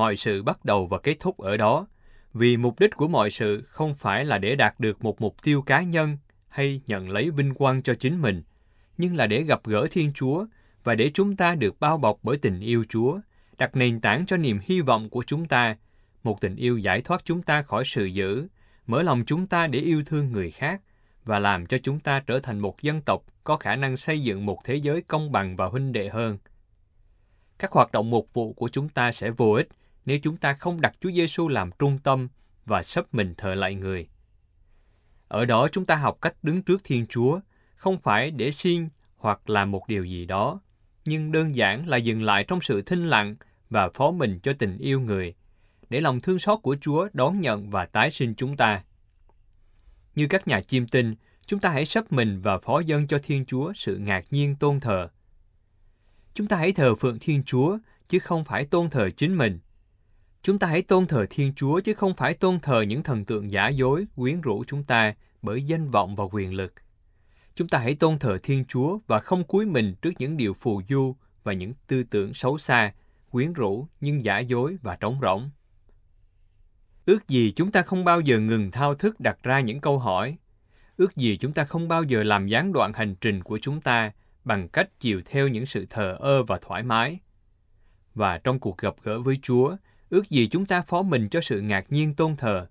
Mọi 0.00 0.16
sự 0.16 0.42
bắt 0.42 0.64
đầu 0.64 0.86
và 0.86 0.98
kết 0.98 1.16
thúc 1.20 1.38
ở 1.38 1.56
đó, 1.56 1.86
vì 2.34 2.56
mục 2.56 2.80
đích 2.80 2.96
của 2.96 3.08
mọi 3.08 3.30
sự 3.30 3.62
không 3.62 3.94
phải 3.94 4.24
là 4.24 4.38
để 4.38 4.56
đạt 4.56 4.80
được 4.80 5.04
một 5.04 5.20
mục 5.20 5.42
tiêu 5.42 5.62
cá 5.62 5.82
nhân 5.82 6.16
hay 6.48 6.80
nhận 6.86 7.08
lấy 7.08 7.30
vinh 7.30 7.54
quang 7.54 7.82
cho 7.82 7.94
chính 7.94 8.22
mình, 8.22 8.42
nhưng 8.98 9.16
là 9.16 9.26
để 9.26 9.42
gặp 9.42 9.60
gỡ 9.64 9.86
Thiên 9.90 10.12
Chúa 10.12 10.46
và 10.84 10.94
để 10.94 11.10
chúng 11.14 11.36
ta 11.36 11.54
được 11.54 11.80
bao 11.80 11.98
bọc 11.98 12.18
bởi 12.22 12.36
tình 12.36 12.60
yêu 12.60 12.84
Chúa 12.88 13.18
đặt 13.58 13.76
nền 13.76 14.00
tảng 14.00 14.26
cho 14.26 14.36
niềm 14.36 14.60
hy 14.62 14.80
vọng 14.80 15.10
của 15.10 15.24
chúng 15.26 15.44
ta, 15.44 15.76
một 16.22 16.40
tình 16.40 16.56
yêu 16.56 16.78
giải 16.78 17.00
thoát 17.00 17.24
chúng 17.24 17.42
ta 17.42 17.62
khỏi 17.62 17.84
sự 17.86 18.04
dữ, 18.04 18.48
mở 18.86 19.02
lòng 19.02 19.24
chúng 19.26 19.46
ta 19.46 19.66
để 19.66 19.78
yêu 19.78 20.02
thương 20.06 20.32
người 20.32 20.50
khác 20.50 20.80
và 21.24 21.38
làm 21.38 21.66
cho 21.66 21.78
chúng 21.82 22.00
ta 22.00 22.20
trở 22.26 22.38
thành 22.38 22.58
một 22.58 22.82
dân 22.82 23.00
tộc 23.00 23.24
có 23.44 23.56
khả 23.56 23.76
năng 23.76 23.96
xây 23.96 24.22
dựng 24.22 24.46
một 24.46 24.58
thế 24.64 24.74
giới 24.74 25.02
công 25.02 25.32
bằng 25.32 25.56
và 25.56 25.66
huynh 25.66 25.92
đệ 25.92 26.08
hơn. 26.08 26.38
Các 27.58 27.72
hoạt 27.72 27.92
động 27.92 28.10
mục 28.10 28.26
vụ 28.32 28.52
của 28.52 28.68
chúng 28.68 28.88
ta 28.88 29.12
sẽ 29.12 29.30
vô 29.30 29.52
ích 29.52 29.68
nếu 30.04 30.18
chúng 30.22 30.36
ta 30.36 30.52
không 30.52 30.80
đặt 30.80 30.96
Chúa 31.00 31.10
Giêsu 31.10 31.48
làm 31.48 31.70
trung 31.78 31.98
tâm 31.98 32.28
và 32.66 32.82
sắp 32.82 33.14
mình 33.14 33.34
thờ 33.36 33.54
lại 33.54 33.74
người. 33.74 34.08
Ở 35.28 35.44
đó 35.44 35.68
chúng 35.72 35.84
ta 35.84 35.96
học 35.96 36.18
cách 36.20 36.34
đứng 36.42 36.62
trước 36.62 36.80
Thiên 36.84 37.06
Chúa, 37.06 37.40
không 37.74 37.98
phải 37.98 38.30
để 38.30 38.50
xin 38.50 38.88
hoặc 39.16 39.50
làm 39.50 39.70
một 39.70 39.88
điều 39.88 40.04
gì 40.04 40.24
đó, 40.26 40.60
nhưng 41.04 41.32
đơn 41.32 41.54
giản 41.54 41.88
là 41.88 41.96
dừng 41.96 42.22
lại 42.22 42.44
trong 42.48 42.60
sự 42.60 42.82
thinh 42.82 43.06
lặng 43.06 43.36
và 43.70 43.88
phó 43.88 44.10
mình 44.10 44.40
cho 44.42 44.52
tình 44.52 44.78
yêu 44.78 45.00
người, 45.00 45.34
để 45.90 46.00
lòng 46.00 46.20
thương 46.20 46.38
xót 46.38 46.58
của 46.62 46.76
Chúa 46.80 47.08
đón 47.12 47.40
nhận 47.40 47.70
và 47.70 47.86
tái 47.86 48.10
sinh 48.10 48.34
chúng 48.34 48.56
ta. 48.56 48.84
Như 50.14 50.26
các 50.26 50.48
nhà 50.48 50.60
chiêm 50.60 50.86
tinh, 50.86 51.14
chúng 51.46 51.60
ta 51.60 51.70
hãy 51.70 51.86
sắp 51.86 52.12
mình 52.12 52.40
và 52.40 52.58
phó 52.58 52.80
dân 52.80 53.06
cho 53.06 53.18
Thiên 53.18 53.44
Chúa 53.44 53.72
sự 53.72 53.96
ngạc 53.96 54.24
nhiên 54.30 54.56
tôn 54.56 54.80
thờ. 54.80 55.08
Chúng 56.34 56.46
ta 56.46 56.56
hãy 56.56 56.72
thờ 56.72 56.94
phượng 56.94 57.18
Thiên 57.20 57.42
Chúa, 57.42 57.78
chứ 58.08 58.18
không 58.18 58.44
phải 58.44 58.64
tôn 58.64 58.90
thờ 58.90 59.10
chính 59.10 59.36
mình. 59.38 59.58
Chúng 60.42 60.58
ta 60.58 60.66
hãy 60.66 60.82
tôn 60.82 61.06
thờ 61.06 61.26
Thiên 61.30 61.54
Chúa, 61.54 61.80
chứ 61.80 61.94
không 61.94 62.14
phải 62.14 62.34
tôn 62.34 62.60
thờ 62.60 62.80
những 62.80 63.02
thần 63.02 63.24
tượng 63.24 63.52
giả 63.52 63.68
dối, 63.68 64.06
quyến 64.16 64.40
rũ 64.40 64.64
chúng 64.66 64.84
ta 64.84 65.14
bởi 65.42 65.62
danh 65.62 65.86
vọng 65.86 66.16
và 66.16 66.24
quyền 66.32 66.54
lực. 66.54 66.72
Chúng 67.54 67.68
ta 67.68 67.78
hãy 67.78 67.94
tôn 67.94 68.18
thờ 68.18 68.38
Thiên 68.42 68.64
Chúa 68.64 68.98
và 69.06 69.20
không 69.20 69.44
cúi 69.44 69.66
mình 69.66 69.94
trước 70.02 70.10
những 70.18 70.36
điều 70.36 70.54
phù 70.54 70.82
du 70.88 71.16
và 71.44 71.52
những 71.52 71.72
tư 71.86 72.02
tưởng 72.02 72.34
xấu 72.34 72.58
xa 72.58 72.92
quyến 73.30 73.52
rũ 73.52 73.86
nhưng 74.00 74.24
giả 74.24 74.38
dối 74.38 74.76
và 74.82 74.96
trống 74.96 75.18
rỗng. 75.22 75.50
Ước 77.06 77.28
gì 77.28 77.52
chúng 77.56 77.72
ta 77.72 77.82
không 77.82 78.04
bao 78.04 78.20
giờ 78.20 78.38
ngừng 78.38 78.70
thao 78.70 78.94
thức 78.94 79.20
đặt 79.20 79.38
ra 79.42 79.60
những 79.60 79.80
câu 79.80 79.98
hỏi. 79.98 80.36
Ước 80.96 81.16
gì 81.16 81.36
chúng 81.36 81.52
ta 81.52 81.64
không 81.64 81.88
bao 81.88 82.02
giờ 82.02 82.22
làm 82.22 82.46
gián 82.46 82.72
đoạn 82.72 82.92
hành 82.92 83.14
trình 83.20 83.42
của 83.42 83.58
chúng 83.58 83.80
ta 83.80 84.12
bằng 84.44 84.68
cách 84.68 84.88
chiều 85.00 85.22
theo 85.24 85.48
những 85.48 85.66
sự 85.66 85.86
thờ 85.90 86.16
ơ 86.20 86.42
và 86.42 86.58
thoải 86.62 86.82
mái. 86.82 87.18
Và 88.14 88.38
trong 88.38 88.58
cuộc 88.58 88.78
gặp 88.78 88.94
gỡ 89.02 89.20
với 89.20 89.36
Chúa, 89.42 89.76
ước 90.10 90.30
gì 90.30 90.48
chúng 90.48 90.66
ta 90.66 90.82
phó 90.82 91.02
mình 91.02 91.28
cho 91.28 91.40
sự 91.40 91.60
ngạc 91.60 91.86
nhiên 91.90 92.14
tôn 92.14 92.36
thờ. 92.36 92.66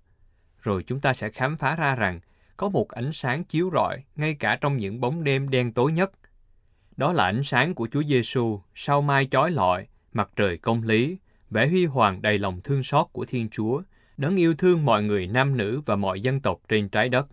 Rồi 0.62 0.82
chúng 0.86 1.00
ta 1.00 1.12
sẽ 1.12 1.30
khám 1.30 1.56
phá 1.56 1.76
ra 1.76 1.94
rằng 1.94 2.20
có 2.56 2.68
một 2.68 2.88
ánh 2.88 3.12
sáng 3.12 3.44
chiếu 3.44 3.70
rọi 3.72 4.02
ngay 4.16 4.34
cả 4.34 4.58
trong 4.60 4.76
những 4.76 5.00
bóng 5.00 5.24
đêm 5.24 5.48
đen 5.48 5.72
tối 5.72 5.92
nhất. 5.92 6.10
Đó 6.96 7.12
là 7.12 7.24
ánh 7.24 7.42
sáng 7.42 7.74
của 7.74 7.88
Chúa 7.92 8.02
Giêsu 8.02 8.60
sau 8.74 9.02
mai 9.02 9.26
chói 9.30 9.50
lọi 9.50 9.86
mặt 10.12 10.30
trời 10.36 10.56
công 10.56 10.82
lý, 10.82 11.18
vẻ 11.50 11.66
huy 11.66 11.86
hoàng 11.86 12.22
đầy 12.22 12.38
lòng 12.38 12.60
thương 12.64 12.82
xót 12.82 13.06
của 13.12 13.24
Thiên 13.24 13.48
Chúa, 13.48 13.82
đấng 14.16 14.36
yêu 14.36 14.54
thương 14.54 14.84
mọi 14.84 15.02
người 15.02 15.26
nam 15.26 15.56
nữ 15.56 15.80
và 15.86 15.96
mọi 15.96 16.20
dân 16.20 16.40
tộc 16.40 16.60
trên 16.68 16.88
trái 16.88 17.08
đất. 17.08 17.26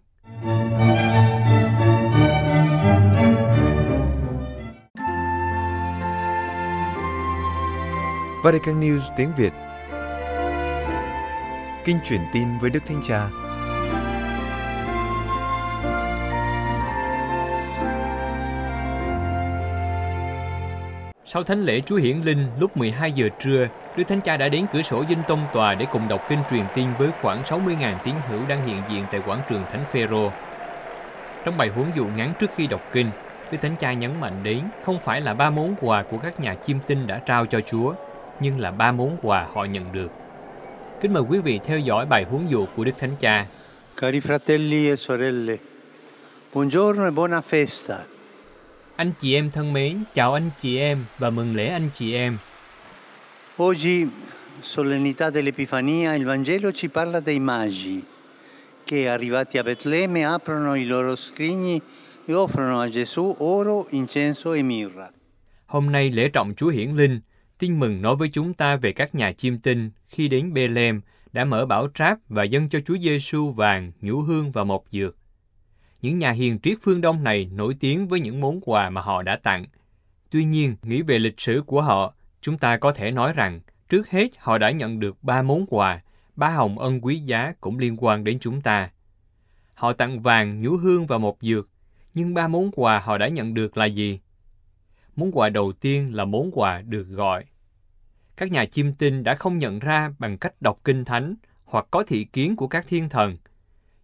Vatican 8.44 8.82
News 8.82 9.02
tiếng 9.18 9.32
Việt 9.38 9.54
Kinh 11.88 12.00
truyền 12.06 12.22
tin 12.34 12.48
với 12.62 12.70
Đức 12.70 12.79
Thánh 12.86 13.01
Cha 13.08 13.29
Sau 21.25 21.44
thánh 21.44 21.63
lễ 21.63 21.82
Chúa 21.82 21.96
Hiển 21.96 22.22
Linh 22.22 22.48
lúc 22.60 22.77
12 22.77 23.12
giờ 23.12 23.29
trưa, 23.39 23.67
Đức 23.98 24.03
Thánh 24.08 24.22
Cha 24.22 24.38
đã 24.38 24.50
đến 24.50 24.65
cửa 24.74 24.82
sổ 24.82 25.06
dinh 25.10 25.17
tông 25.27 25.39
tòa 25.53 25.74
để 25.74 25.86
cùng 25.91 26.08
đọc 26.08 26.22
kinh 26.29 26.39
truyền 26.50 26.63
tin 26.75 26.88
với 27.00 27.10
khoảng 27.22 27.41
60.000 27.44 27.98
tín 28.03 28.15
hữu 28.29 28.39
đang 28.48 28.67
hiện 28.67 28.82
diện 28.89 29.06
tại 29.12 29.22
quảng 29.25 29.41
trường 29.50 29.63
Thánh 29.72 29.86
Phêrô. 29.91 30.32
Trong 31.46 31.58
bài 31.58 31.67
huấn 31.67 31.91
dụ 31.96 32.06
ngắn 32.06 32.34
trước 32.39 32.51
khi 32.56 32.67
đọc 32.67 32.82
kinh, 32.91 33.12
Đức 33.51 33.58
Thánh 33.62 33.75
Cha 33.79 33.94
nhấn 33.94 34.20
mạnh 34.20 34.44
đến 34.44 34.62
không 34.84 35.00
phải 35.00 35.22
là 35.22 35.34
ba 35.34 35.50
món 35.50 35.75
quà 35.82 36.03
của 36.03 36.17
các 36.17 36.39
nhà 36.39 36.56
chiêm 36.56 36.77
tinh 36.88 37.08
đã 37.08 37.20
trao 37.20 37.46
cho 37.46 37.62
Chúa, 37.62 37.94
nhưng 38.39 38.60
là 38.60 38.72
ba 38.72 38.91
món 38.91 39.17
quà 39.22 39.46
họ 39.53 39.65
nhận 39.65 39.91
được. 39.91 40.12
Kính 41.01 41.13
mời 41.13 41.24
quý 41.30 41.39
vị 41.39 41.60
theo 41.63 41.80
dõi 41.80 42.06
bài 42.06 42.24
huấn 42.24 42.48
dụ 42.50 42.66
của 42.75 42.84
Đức 42.84 42.92
Thánh 42.98 43.16
Cha. 43.20 43.48
Cari 43.98 44.20
fratelli 44.20 44.89
e 44.89 44.96
sorelle, 44.96 45.58
buongiorno 46.54 47.06
e 47.06 47.12
buona 47.12 47.42
festa. 47.42 47.98
Anh 48.96 49.12
chị 49.20 49.36
em 49.36 49.51
thân 49.51 49.74
mến, 49.74 50.04
chào 50.13 50.34
anh 50.34 50.50
chị 50.62 50.77
em 50.77 51.06
và 51.18 51.30
mừng 51.30 51.56
lễ 51.56 51.68
anh 51.68 51.89
chị 51.94 52.13
em. 52.13 52.38
Oggi, 53.63 54.06
solennità 54.62 55.30
dell'Epifania, 55.30 56.16
il 56.16 56.25
Vangelo 56.25 56.72
ci 56.72 56.88
parla 56.88 57.22
dei 57.25 57.39
magi 57.39 58.01
che 58.86 59.10
arrivati 59.10 59.58
a 59.58 59.63
Betlemme 59.63 60.25
aprono 60.25 60.75
i 60.75 60.86
loro 60.86 61.16
scrigni 61.16 61.82
e 62.25 62.34
offrono 62.34 62.82
a 62.82 62.88
Gesù 62.88 63.36
oro, 63.39 63.86
incenso 63.89 64.54
e 64.54 64.63
mirra. 64.63 65.10
Hôm 65.66 65.92
nay 65.92 66.12
lễ 66.12 66.30
trọng 66.30 66.54
Chúa 66.56 66.70
Hiển 66.70 66.96
Linh, 66.96 67.20
tin 67.60 67.80
mừng 67.80 68.01
nói 68.01 68.16
với 68.16 68.30
chúng 68.32 68.54
ta 68.54 68.75
về 68.75 68.92
các 68.92 69.16
nhà 69.16 69.32
chiêm 69.32 69.58
tinh 69.58 69.89
khi 70.08 70.28
đến 70.28 70.54
Bethlehem 70.54 71.02
đã 71.34 71.46
mở 71.46 71.66
bảo 71.66 71.88
tráp 71.94 72.18
và 72.30 72.44
dâng 72.44 72.70
cho 72.70 72.80
Chúa 72.86 72.98
Giêsu 72.98 73.52
vàng, 73.52 73.92
nhũ 74.02 74.22
hương 74.22 74.52
và 74.52 74.64
mộc 74.64 74.84
dược. 74.92 75.18
Những 76.02 76.20
nhà 76.20 76.32
hiền 76.32 76.60
triết 76.60 76.78
phương 76.82 77.02
Đông 77.02 77.24
này 77.24 77.50
nổi 77.54 77.76
tiếng 77.80 78.08
với 78.08 78.20
những 78.20 78.42
món 78.42 78.62
quà 78.62 78.90
mà 78.90 79.02
họ 79.02 79.24
đã 79.24 79.36
tặng. 79.36 79.66
Tuy 80.30 80.44
nhiên, 80.44 80.76
nghĩ 80.84 81.02
về 81.02 81.20
lịch 81.20 81.40
sử 81.40 81.64
của 81.66 81.82
họ, 81.82 82.14
chúng 82.42 82.58
ta 82.58 82.78
có 82.78 82.92
thể 82.92 83.12
nói 83.12 83.34
rằng 83.34 83.62
trước 83.90 84.10
hết 84.10 84.28
họ 84.38 84.58
đã 84.58 84.72
nhận 84.72 85.00
được 85.00 85.24
ba 85.24 85.42
món 85.42 85.66
quà, 85.68 86.02
ba 86.36 86.50
hồng 86.50 86.80
ân 86.80 87.02
quý 87.02 87.20
giá 87.20 87.54
cũng 87.62 87.80
liên 87.80 87.96
quan 88.00 88.24
đến 88.24 88.40
chúng 88.40 88.62
ta. 88.62 88.90
Họ 89.74 89.94
tặng 89.94 90.22
vàng, 90.22 90.60
nhũ 90.60 90.78
hương 90.78 91.08
và 91.08 91.18
mộc 91.18 91.38
dược, 91.42 91.70
nhưng 92.14 92.34
ba 92.34 92.48
món 92.48 92.72
quà 92.72 93.00
họ 93.00 93.18
đã 93.18 93.28
nhận 93.28 93.54
được 93.54 93.78
là 93.78 93.86
gì? 93.86 94.20
Món 95.16 95.32
quà 95.32 95.50
đầu 95.50 95.72
tiên 95.72 96.16
là 96.16 96.26
món 96.26 96.52
quà 96.54 96.82
được 96.82 97.08
gọi. 97.10 97.46
Các 98.38 98.51
nhà 98.51 98.65
chiêm 98.65 98.94
tinh 98.94 99.24
đã 99.24 99.36
không 99.36 99.58
nhận 99.58 99.79
ra 99.79 100.13
bằng 100.20 100.38
cách 100.38 100.62
đọc 100.62 100.79
kinh 100.84 101.06
thánh 101.06 101.36
hoặc 101.65 101.88
có 101.91 102.03
thị 102.03 102.24
kiến 102.24 102.56
của 102.56 102.67
các 102.67 102.86
thiên 102.88 103.10
thần, 103.10 103.38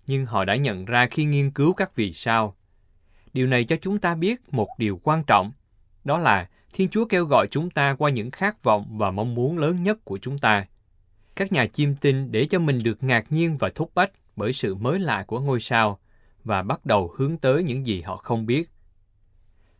nhưng 0.07 0.25
họ 0.25 0.45
đã 0.45 0.55
nhận 0.55 0.85
ra 0.85 1.07
khi 1.11 1.25
nghiên 1.25 1.51
cứu 1.51 1.73
các 1.73 1.95
vì 1.95 2.13
sao. 2.13 2.55
Điều 3.33 3.47
này 3.47 3.63
cho 3.63 3.75
chúng 3.81 3.99
ta 3.99 4.15
biết 4.15 4.41
một 4.51 4.67
điều 4.77 4.99
quan 5.03 5.23
trọng, 5.23 5.51
đó 6.03 6.17
là 6.17 6.49
Thiên 6.73 6.89
Chúa 6.89 7.05
kêu 7.05 7.25
gọi 7.25 7.47
chúng 7.51 7.69
ta 7.69 7.95
qua 7.99 8.09
những 8.09 8.31
khát 8.31 8.63
vọng 8.63 8.97
và 8.97 9.11
mong 9.11 9.35
muốn 9.35 9.57
lớn 9.57 9.83
nhất 9.83 10.05
của 10.05 10.17
chúng 10.17 10.39
ta. 10.39 10.65
Các 11.35 11.51
nhà 11.51 11.65
chiêm 11.67 11.95
tinh 11.95 12.31
để 12.31 12.45
cho 12.45 12.59
mình 12.59 12.79
được 12.83 13.03
ngạc 13.03 13.31
nhiên 13.31 13.57
và 13.57 13.69
thúc 13.75 13.91
bách 13.95 14.11
bởi 14.35 14.53
sự 14.53 14.75
mới 14.75 14.99
lạ 14.99 15.23
của 15.27 15.39
ngôi 15.39 15.59
sao 15.59 15.99
và 16.43 16.63
bắt 16.63 16.85
đầu 16.85 17.13
hướng 17.17 17.37
tới 17.37 17.63
những 17.63 17.85
gì 17.85 18.01
họ 18.01 18.17
không 18.17 18.45
biết. 18.45 18.69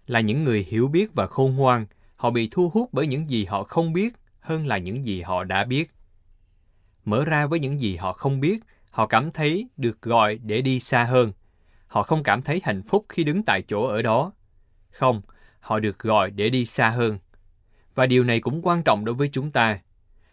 Là 0.08 0.20
những 0.20 0.44
người 0.44 0.66
hiểu 0.70 0.88
biết 0.88 1.14
và 1.14 1.28
khôn 1.28 1.56
ngoan, 1.56 1.86
họ 2.16 2.30
bị 2.30 2.50
thu 2.52 2.70
hút 2.74 2.90
bởi 2.92 3.08
những 3.08 3.30
gì 3.30 3.46
họ 3.46 3.64
không 3.64 3.94
biết 3.94 4.14
hơn 4.44 4.68
là 4.68 4.78
những 4.78 5.06
gì 5.06 5.22
họ 5.22 5.44
đã 5.44 5.66
biết. 5.66 5.92
Mở 7.06 7.26
ra 7.26 7.46
với 7.46 7.60
những 7.60 7.80
gì 7.80 7.96
họ 7.96 8.14
không 8.14 8.40
biết, 8.40 8.60
họ 8.92 9.08
cảm 9.08 9.32
thấy 9.32 9.68
được 9.78 10.02
gọi 10.02 10.40
để 10.44 10.62
đi 10.62 10.80
xa 10.80 11.04
hơn. 11.04 11.32
Họ 11.88 12.04
không 12.04 12.24
cảm 12.24 12.42
thấy 12.42 12.62
hạnh 12.64 12.84
phúc 12.84 13.06
khi 13.10 13.24
đứng 13.24 13.44
tại 13.44 13.62
chỗ 13.68 13.84
ở 13.88 14.02
đó. 14.02 14.34
Không, 14.90 15.22
họ 15.60 15.80
được 15.80 16.00
gọi 16.00 16.32
để 16.32 16.50
đi 16.50 16.66
xa 16.66 16.90
hơn. 16.90 17.18
Và 17.96 18.06
điều 18.06 18.24
này 18.24 18.40
cũng 18.40 18.62
quan 18.64 18.84
trọng 18.84 19.06
đối 19.06 19.16
với 19.16 19.30
chúng 19.32 19.52
ta. 19.52 19.80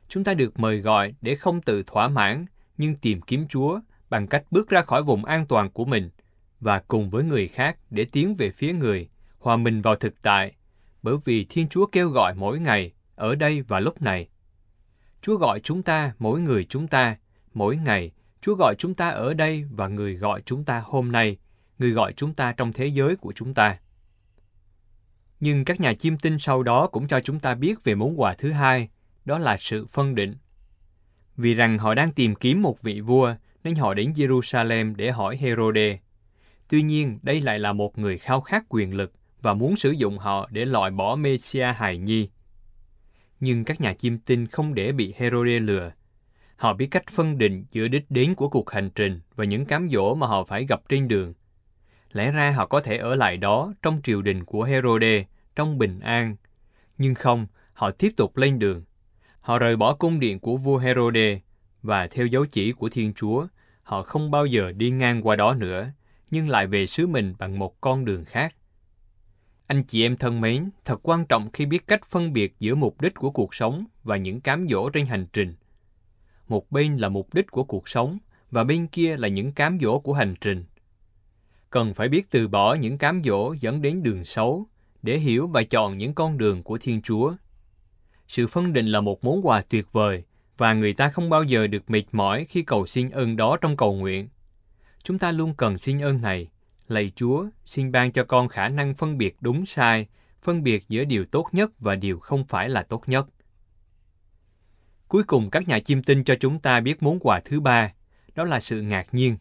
Chúng 0.08 0.24
ta 0.24 0.34
được 0.34 0.60
mời 0.60 0.78
gọi 0.78 1.14
để 1.20 1.34
không 1.34 1.60
tự 1.60 1.82
thỏa 1.82 2.08
mãn, 2.08 2.46
nhưng 2.78 2.96
tìm 2.96 3.20
kiếm 3.20 3.48
Chúa 3.48 3.80
bằng 4.10 4.26
cách 4.26 4.44
bước 4.50 4.68
ra 4.68 4.82
khỏi 4.82 5.02
vùng 5.02 5.24
an 5.24 5.46
toàn 5.46 5.70
của 5.70 5.84
mình 5.84 6.10
và 6.60 6.78
cùng 6.78 7.10
với 7.10 7.24
người 7.24 7.48
khác 7.48 7.78
để 7.90 8.06
tiến 8.12 8.34
về 8.34 8.50
phía 8.50 8.72
người, 8.72 9.08
hòa 9.38 9.56
mình 9.56 9.82
vào 9.82 9.96
thực 9.96 10.22
tại, 10.22 10.54
bởi 11.02 11.14
vì 11.24 11.46
Thiên 11.48 11.68
Chúa 11.68 11.86
kêu 11.86 12.08
gọi 12.08 12.34
mỗi 12.34 12.60
ngày, 12.60 12.92
ở 13.20 13.34
đây 13.34 13.62
và 13.62 13.80
lúc 13.80 14.02
này. 14.02 14.28
Chúa 15.22 15.36
gọi 15.36 15.60
chúng 15.60 15.82
ta, 15.82 16.12
mỗi 16.18 16.40
người 16.40 16.64
chúng 16.64 16.88
ta, 16.88 17.16
mỗi 17.54 17.76
ngày, 17.76 18.10
Chúa 18.40 18.54
gọi 18.54 18.74
chúng 18.78 18.94
ta 18.94 19.08
ở 19.08 19.34
đây 19.34 19.64
và 19.70 19.88
người 19.88 20.14
gọi 20.14 20.42
chúng 20.44 20.64
ta 20.64 20.82
hôm 20.86 21.12
nay, 21.12 21.36
người 21.78 21.90
gọi 21.90 22.12
chúng 22.12 22.34
ta 22.34 22.52
trong 22.52 22.72
thế 22.72 22.86
giới 22.86 23.16
của 23.16 23.32
chúng 23.32 23.54
ta. 23.54 23.78
Nhưng 25.40 25.64
các 25.64 25.80
nhà 25.80 25.94
chiêm 25.94 26.18
tinh 26.18 26.38
sau 26.38 26.62
đó 26.62 26.86
cũng 26.86 27.08
cho 27.08 27.20
chúng 27.20 27.40
ta 27.40 27.54
biết 27.54 27.84
về 27.84 27.94
món 27.94 28.20
quà 28.20 28.34
thứ 28.34 28.52
hai, 28.52 28.88
đó 29.24 29.38
là 29.38 29.56
sự 29.56 29.86
phân 29.86 30.14
định. 30.14 30.34
Vì 31.36 31.54
rằng 31.54 31.78
họ 31.78 31.94
đang 31.94 32.12
tìm 32.12 32.34
kiếm 32.34 32.62
một 32.62 32.82
vị 32.82 33.00
vua, 33.00 33.34
nên 33.64 33.74
họ 33.74 33.94
đến 33.94 34.12
Jerusalem 34.12 34.96
để 34.96 35.10
hỏi 35.10 35.36
Herode. 35.36 35.98
Tuy 36.68 36.82
nhiên, 36.82 37.18
đây 37.22 37.40
lại 37.40 37.58
là 37.58 37.72
một 37.72 37.98
người 37.98 38.18
khao 38.18 38.40
khát 38.40 38.64
quyền 38.68 38.94
lực 38.94 39.12
và 39.42 39.54
muốn 39.54 39.76
sử 39.76 39.90
dụng 39.90 40.18
họ 40.18 40.48
để 40.52 40.64
loại 40.64 40.90
bỏ 40.90 41.16
Messiah 41.16 41.76
hài 41.76 41.98
nhi. 41.98 42.28
Nhưng 43.40 43.64
các 43.64 43.80
nhà 43.80 43.94
chiêm 43.94 44.18
tinh 44.18 44.46
không 44.46 44.74
để 44.74 44.92
bị 44.92 45.14
Herode 45.16 45.58
lừa. 45.58 45.92
Họ 46.56 46.74
biết 46.74 46.86
cách 46.90 47.04
phân 47.10 47.38
định 47.38 47.64
giữa 47.72 47.88
đích 47.88 48.10
đến 48.10 48.34
của 48.34 48.48
cuộc 48.48 48.70
hành 48.70 48.90
trình 48.94 49.20
và 49.36 49.44
những 49.44 49.66
cám 49.66 49.88
dỗ 49.90 50.14
mà 50.14 50.26
họ 50.26 50.44
phải 50.44 50.66
gặp 50.66 50.80
trên 50.88 51.08
đường. 51.08 51.34
Lẽ 52.12 52.32
ra 52.32 52.50
họ 52.50 52.66
có 52.66 52.80
thể 52.80 52.96
ở 52.96 53.14
lại 53.14 53.36
đó 53.36 53.72
trong 53.82 54.00
triều 54.02 54.22
đình 54.22 54.44
của 54.44 54.62
Herode, 54.62 55.24
trong 55.56 55.78
bình 55.78 56.00
an. 56.00 56.36
Nhưng 56.98 57.14
không, 57.14 57.46
họ 57.72 57.90
tiếp 57.90 58.12
tục 58.16 58.36
lên 58.36 58.58
đường. 58.58 58.82
Họ 59.40 59.58
rời 59.58 59.76
bỏ 59.76 59.94
cung 59.94 60.20
điện 60.20 60.40
của 60.40 60.56
vua 60.56 60.78
Herode 60.78 61.40
và 61.82 62.06
theo 62.06 62.26
dấu 62.26 62.46
chỉ 62.46 62.72
của 62.72 62.88
Thiên 62.88 63.12
Chúa, 63.14 63.46
họ 63.82 64.02
không 64.02 64.30
bao 64.30 64.46
giờ 64.46 64.72
đi 64.72 64.90
ngang 64.90 65.22
qua 65.22 65.36
đó 65.36 65.54
nữa, 65.54 65.90
nhưng 66.30 66.48
lại 66.48 66.66
về 66.66 66.86
xứ 66.86 67.06
mình 67.06 67.34
bằng 67.38 67.58
một 67.58 67.80
con 67.80 68.04
đường 68.04 68.24
khác. 68.24 68.54
Anh 69.70 69.82
chị 69.82 70.02
em 70.02 70.16
thân 70.16 70.40
mến, 70.40 70.70
thật 70.84 71.00
quan 71.02 71.26
trọng 71.26 71.50
khi 71.50 71.66
biết 71.66 71.86
cách 71.86 72.04
phân 72.04 72.32
biệt 72.32 72.54
giữa 72.58 72.74
mục 72.74 73.00
đích 73.00 73.14
của 73.14 73.30
cuộc 73.30 73.54
sống 73.54 73.84
và 74.04 74.16
những 74.16 74.40
cám 74.40 74.66
dỗ 74.68 74.90
trên 74.90 75.06
hành 75.06 75.26
trình. 75.32 75.54
Một 76.48 76.70
bên 76.70 76.96
là 76.96 77.08
mục 77.08 77.34
đích 77.34 77.50
của 77.50 77.64
cuộc 77.64 77.88
sống 77.88 78.18
và 78.50 78.64
bên 78.64 78.86
kia 78.86 79.16
là 79.16 79.28
những 79.28 79.52
cám 79.52 79.78
dỗ 79.80 79.98
của 79.98 80.12
hành 80.12 80.34
trình. 80.40 80.64
Cần 81.70 81.94
phải 81.94 82.08
biết 82.08 82.30
từ 82.30 82.48
bỏ 82.48 82.74
những 82.74 82.98
cám 82.98 83.22
dỗ 83.24 83.52
dẫn 83.60 83.82
đến 83.82 84.02
đường 84.02 84.24
xấu 84.24 84.66
để 85.02 85.18
hiểu 85.18 85.46
và 85.46 85.62
chọn 85.62 85.96
những 85.96 86.14
con 86.14 86.38
đường 86.38 86.62
của 86.62 86.78
Thiên 86.78 87.02
Chúa. 87.02 87.34
Sự 88.28 88.46
phân 88.46 88.72
định 88.72 88.86
là 88.86 89.00
một 89.00 89.24
món 89.24 89.46
quà 89.46 89.60
tuyệt 89.60 89.92
vời 89.92 90.22
và 90.58 90.72
người 90.72 90.92
ta 90.92 91.08
không 91.08 91.30
bao 91.30 91.42
giờ 91.42 91.66
được 91.66 91.90
mệt 91.90 92.04
mỏi 92.12 92.44
khi 92.48 92.62
cầu 92.62 92.86
xin 92.86 93.10
ơn 93.10 93.36
đó 93.36 93.56
trong 93.60 93.76
cầu 93.76 93.94
nguyện. 93.94 94.28
Chúng 95.02 95.18
ta 95.18 95.32
luôn 95.32 95.54
cần 95.54 95.78
xin 95.78 96.00
ơn 96.02 96.22
này. 96.22 96.48
Lạy 96.90 97.10
Chúa, 97.16 97.46
xin 97.64 97.92
ban 97.92 98.12
cho 98.12 98.24
con 98.24 98.48
khả 98.48 98.68
năng 98.68 98.94
phân 98.94 99.18
biệt 99.18 99.36
đúng 99.40 99.66
sai, 99.66 100.06
phân 100.42 100.62
biệt 100.62 100.88
giữa 100.88 101.04
điều 101.04 101.24
tốt 101.24 101.48
nhất 101.52 101.70
và 101.78 101.94
điều 101.94 102.18
không 102.18 102.44
phải 102.44 102.68
là 102.68 102.82
tốt 102.82 103.02
nhất. 103.06 103.26
Cuối 105.08 105.22
cùng 105.22 105.50
các 105.50 105.68
nhà 105.68 105.78
chiêm 105.80 106.02
tinh 106.02 106.24
cho 106.24 106.34
chúng 106.40 106.58
ta 106.58 106.80
biết 106.80 107.02
món 107.02 107.18
quà 107.20 107.40
thứ 107.44 107.60
ba, 107.60 107.92
đó 108.34 108.44
là 108.44 108.60
sự 108.60 108.82
ngạc 108.82 109.06
nhiên. 109.12 109.36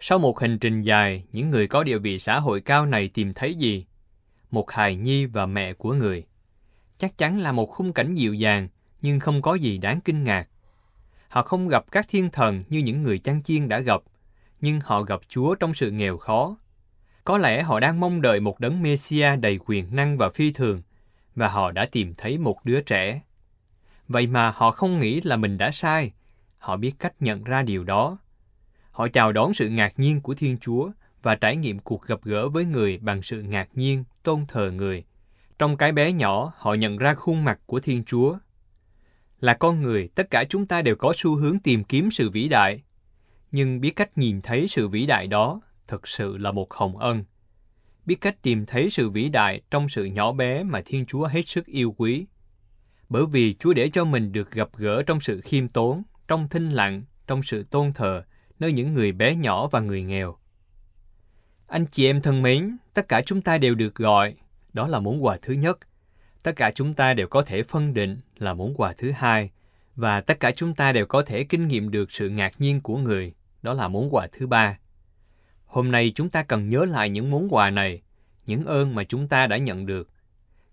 Sau 0.00 0.18
một 0.18 0.40
hành 0.40 0.58
trình 0.58 0.82
dài, 0.82 1.24
những 1.32 1.50
người 1.50 1.66
có 1.66 1.84
địa 1.84 1.98
vị 1.98 2.18
xã 2.18 2.40
hội 2.40 2.60
cao 2.60 2.86
này 2.86 3.10
tìm 3.14 3.34
thấy 3.34 3.54
gì? 3.54 3.86
Một 4.50 4.70
hài 4.70 4.96
nhi 4.96 5.26
và 5.26 5.46
mẹ 5.46 5.72
của 5.72 5.94
người. 5.94 6.24
Chắc 6.98 7.18
chắn 7.18 7.38
là 7.38 7.52
một 7.52 7.66
khung 7.66 7.92
cảnh 7.92 8.14
dịu 8.14 8.34
dàng, 8.34 8.68
nhưng 9.02 9.20
không 9.20 9.42
có 9.42 9.54
gì 9.54 9.78
đáng 9.78 10.00
kinh 10.00 10.24
ngạc. 10.24 10.48
Họ 11.28 11.42
không 11.42 11.68
gặp 11.68 11.84
các 11.90 12.06
thiên 12.08 12.30
thần 12.30 12.64
như 12.68 12.78
những 12.78 13.02
người 13.02 13.18
chăn 13.18 13.42
chiên 13.42 13.68
đã 13.68 13.80
gặp, 13.80 14.02
nhưng 14.62 14.80
họ 14.80 15.02
gặp 15.02 15.20
Chúa 15.28 15.54
trong 15.54 15.74
sự 15.74 15.90
nghèo 15.90 16.18
khó. 16.18 16.56
Có 17.24 17.38
lẽ 17.38 17.62
họ 17.62 17.80
đang 17.80 18.00
mong 18.00 18.22
đợi 18.22 18.40
một 18.40 18.60
đấng 18.60 18.82
Messia 18.82 19.36
đầy 19.36 19.58
quyền 19.66 19.96
năng 19.96 20.16
và 20.16 20.28
phi 20.28 20.52
thường, 20.52 20.82
và 21.34 21.48
họ 21.48 21.70
đã 21.70 21.86
tìm 21.92 22.14
thấy 22.14 22.38
một 22.38 22.64
đứa 22.64 22.80
trẻ. 22.80 23.20
Vậy 24.08 24.26
mà 24.26 24.50
họ 24.50 24.70
không 24.70 25.00
nghĩ 25.00 25.20
là 25.20 25.36
mình 25.36 25.58
đã 25.58 25.70
sai. 25.70 26.12
Họ 26.58 26.76
biết 26.76 26.92
cách 26.98 27.12
nhận 27.20 27.44
ra 27.44 27.62
điều 27.62 27.84
đó. 27.84 28.18
Họ 28.90 29.08
chào 29.08 29.32
đón 29.32 29.54
sự 29.54 29.68
ngạc 29.68 29.92
nhiên 29.96 30.20
của 30.20 30.34
Thiên 30.34 30.58
Chúa 30.58 30.90
và 31.22 31.34
trải 31.34 31.56
nghiệm 31.56 31.78
cuộc 31.78 32.06
gặp 32.06 32.18
gỡ 32.22 32.48
với 32.48 32.64
người 32.64 32.98
bằng 32.98 33.22
sự 33.22 33.42
ngạc 33.42 33.68
nhiên, 33.74 34.04
tôn 34.22 34.44
thờ 34.48 34.70
người. 34.70 35.04
Trong 35.58 35.76
cái 35.76 35.92
bé 35.92 36.12
nhỏ, 36.12 36.52
họ 36.56 36.74
nhận 36.74 36.98
ra 36.98 37.14
khuôn 37.14 37.44
mặt 37.44 37.60
của 37.66 37.80
Thiên 37.80 38.04
Chúa. 38.04 38.36
Là 39.40 39.54
con 39.54 39.82
người, 39.82 40.08
tất 40.14 40.30
cả 40.30 40.44
chúng 40.48 40.66
ta 40.66 40.82
đều 40.82 40.96
có 40.96 41.12
xu 41.16 41.36
hướng 41.36 41.58
tìm 41.58 41.84
kiếm 41.84 42.10
sự 42.10 42.30
vĩ 42.30 42.48
đại. 42.48 42.82
Nhưng 43.52 43.80
biết 43.80 43.96
cách 43.96 44.18
nhìn 44.18 44.42
thấy 44.42 44.68
sự 44.68 44.88
vĩ 44.88 45.06
đại 45.06 45.26
đó 45.26 45.60
thực 45.86 46.08
sự 46.08 46.36
là 46.38 46.52
một 46.52 46.74
hồng 46.74 46.98
ân. 46.98 47.24
Biết 48.06 48.20
cách 48.20 48.42
tìm 48.42 48.66
thấy 48.66 48.90
sự 48.90 49.10
vĩ 49.10 49.28
đại 49.28 49.60
trong 49.70 49.88
sự 49.88 50.04
nhỏ 50.04 50.32
bé 50.32 50.62
mà 50.62 50.82
Thiên 50.86 51.06
Chúa 51.06 51.26
hết 51.26 51.48
sức 51.48 51.66
yêu 51.66 51.94
quý. 51.98 52.26
Bởi 53.08 53.26
vì 53.26 53.54
Chúa 53.54 53.72
để 53.72 53.88
cho 53.92 54.04
mình 54.04 54.32
được 54.32 54.50
gặp 54.50 54.68
gỡ 54.76 55.02
trong 55.02 55.20
sự 55.20 55.40
khiêm 55.40 55.68
tốn, 55.68 56.02
trong 56.28 56.48
thinh 56.48 56.70
lặng, 56.70 57.02
trong 57.26 57.42
sự 57.42 57.62
tôn 57.62 57.92
thờ, 57.92 58.24
nơi 58.58 58.72
những 58.72 58.94
người 58.94 59.12
bé 59.12 59.34
nhỏ 59.34 59.66
và 59.66 59.80
người 59.80 60.02
nghèo. 60.02 60.36
Anh 61.66 61.86
chị 61.90 62.06
em 62.06 62.20
thân 62.20 62.42
mến, 62.42 62.76
tất 62.94 63.08
cả 63.08 63.22
chúng 63.26 63.42
ta 63.42 63.58
đều 63.58 63.74
được 63.74 63.94
gọi, 63.94 64.34
đó 64.72 64.88
là 64.88 65.00
món 65.00 65.24
quà 65.24 65.38
thứ 65.42 65.52
nhất. 65.52 65.78
Tất 66.42 66.52
cả 66.56 66.70
chúng 66.74 66.94
ta 66.94 67.14
đều 67.14 67.28
có 67.28 67.42
thể 67.42 67.62
phân 67.62 67.94
định 67.94 68.18
là 68.38 68.54
món 68.54 68.74
quà 68.74 68.92
thứ 68.92 69.10
hai, 69.10 69.50
và 69.96 70.20
tất 70.20 70.40
cả 70.40 70.50
chúng 70.50 70.74
ta 70.74 70.92
đều 70.92 71.06
có 71.06 71.22
thể 71.22 71.44
kinh 71.44 71.68
nghiệm 71.68 71.90
được 71.90 72.12
sự 72.12 72.28
ngạc 72.28 72.60
nhiên 72.60 72.80
của 72.80 72.96
người, 72.96 73.32
đó 73.62 73.74
là 73.74 73.88
món 73.88 74.14
quà 74.14 74.26
thứ 74.32 74.46
ba. 74.46 74.78
Hôm 75.64 75.90
nay 75.90 76.12
chúng 76.14 76.30
ta 76.30 76.42
cần 76.42 76.68
nhớ 76.68 76.84
lại 76.84 77.10
những 77.10 77.30
món 77.30 77.48
quà 77.50 77.70
này, 77.70 78.02
những 78.46 78.64
ơn 78.64 78.94
mà 78.94 79.04
chúng 79.04 79.28
ta 79.28 79.46
đã 79.46 79.56
nhận 79.56 79.86
được. 79.86 80.08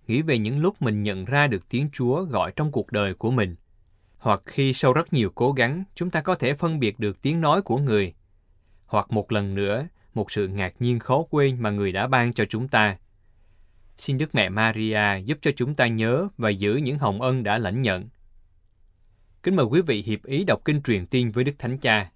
Nghĩ 0.07 0.21
về 0.21 0.37
những 0.37 0.59
lúc 0.59 0.81
mình 0.81 1.03
nhận 1.03 1.25
ra 1.25 1.47
được 1.47 1.69
tiếng 1.69 1.89
Chúa 1.93 2.23
gọi 2.23 2.51
trong 2.55 2.71
cuộc 2.71 2.91
đời 2.91 3.13
của 3.13 3.31
mình. 3.31 3.55
Hoặc 4.17 4.41
khi 4.45 4.73
sau 4.73 4.93
rất 4.93 5.13
nhiều 5.13 5.29
cố 5.35 5.51
gắng, 5.51 5.83
chúng 5.95 6.09
ta 6.09 6.21
có 6.21 6.35
thể 6.35 6.53
phân 6.53 6.79
biệt 6.79 6.99
được 6.99 7.21
tiếng 7.21 7.41
nói 7.41 7.61
của 7.61 7.77
người. 7.77 8.13
Hoặc 8.85 9.11
một 9.11 9.31
lần 9.31 9.55
nữa, 9.55 9.87
một 10.13 10.31
sự 10.31 10.47
ngạc 10.47 10.73
nhiên 10.79 10.99
khó 10.99 11.23
quên 11.29 11.57
mà 11.59 11.69
người 11.69 11.91
đã 11.91 12.07
ban 12.07 12.33
cho 12.33 12.45
chúng 12.45 12.67
ta. 12.67 12.97
Xin 13.97 14.17
Đức 14.17 14.35
Mẹ 14.35 14.49
Maria 14.49 15.17
giúp 15.25 15.37
cho 15.41 15.51
chúng 15.55 15.75
ta 15.75 15.87
nhớ 15.87 16.27
và 16.37 16.49
giữ 16.49 16.75
những 16.75 16.99
hồng 16.99 17.21
ân 17.21 17.43
đã 17.43 17.57
lãnh 17.57 17.81
nhận. 17.81 18.09
Kính 19.43 19.55
mời 19.55 19.65
quý 19.65 19.81
vị 19.81 20.01
hiệp 20.01 20.23
ý 20.23 20.43
đọc 20.43 20.61
kinh 20.65 20.81
truyền 20.81 21.05
tiên 21.07 21.31
với 21.31 21.43
Đức 21.43 21.53
Thánh 21.59 21.77
Cha. 21.77 22.11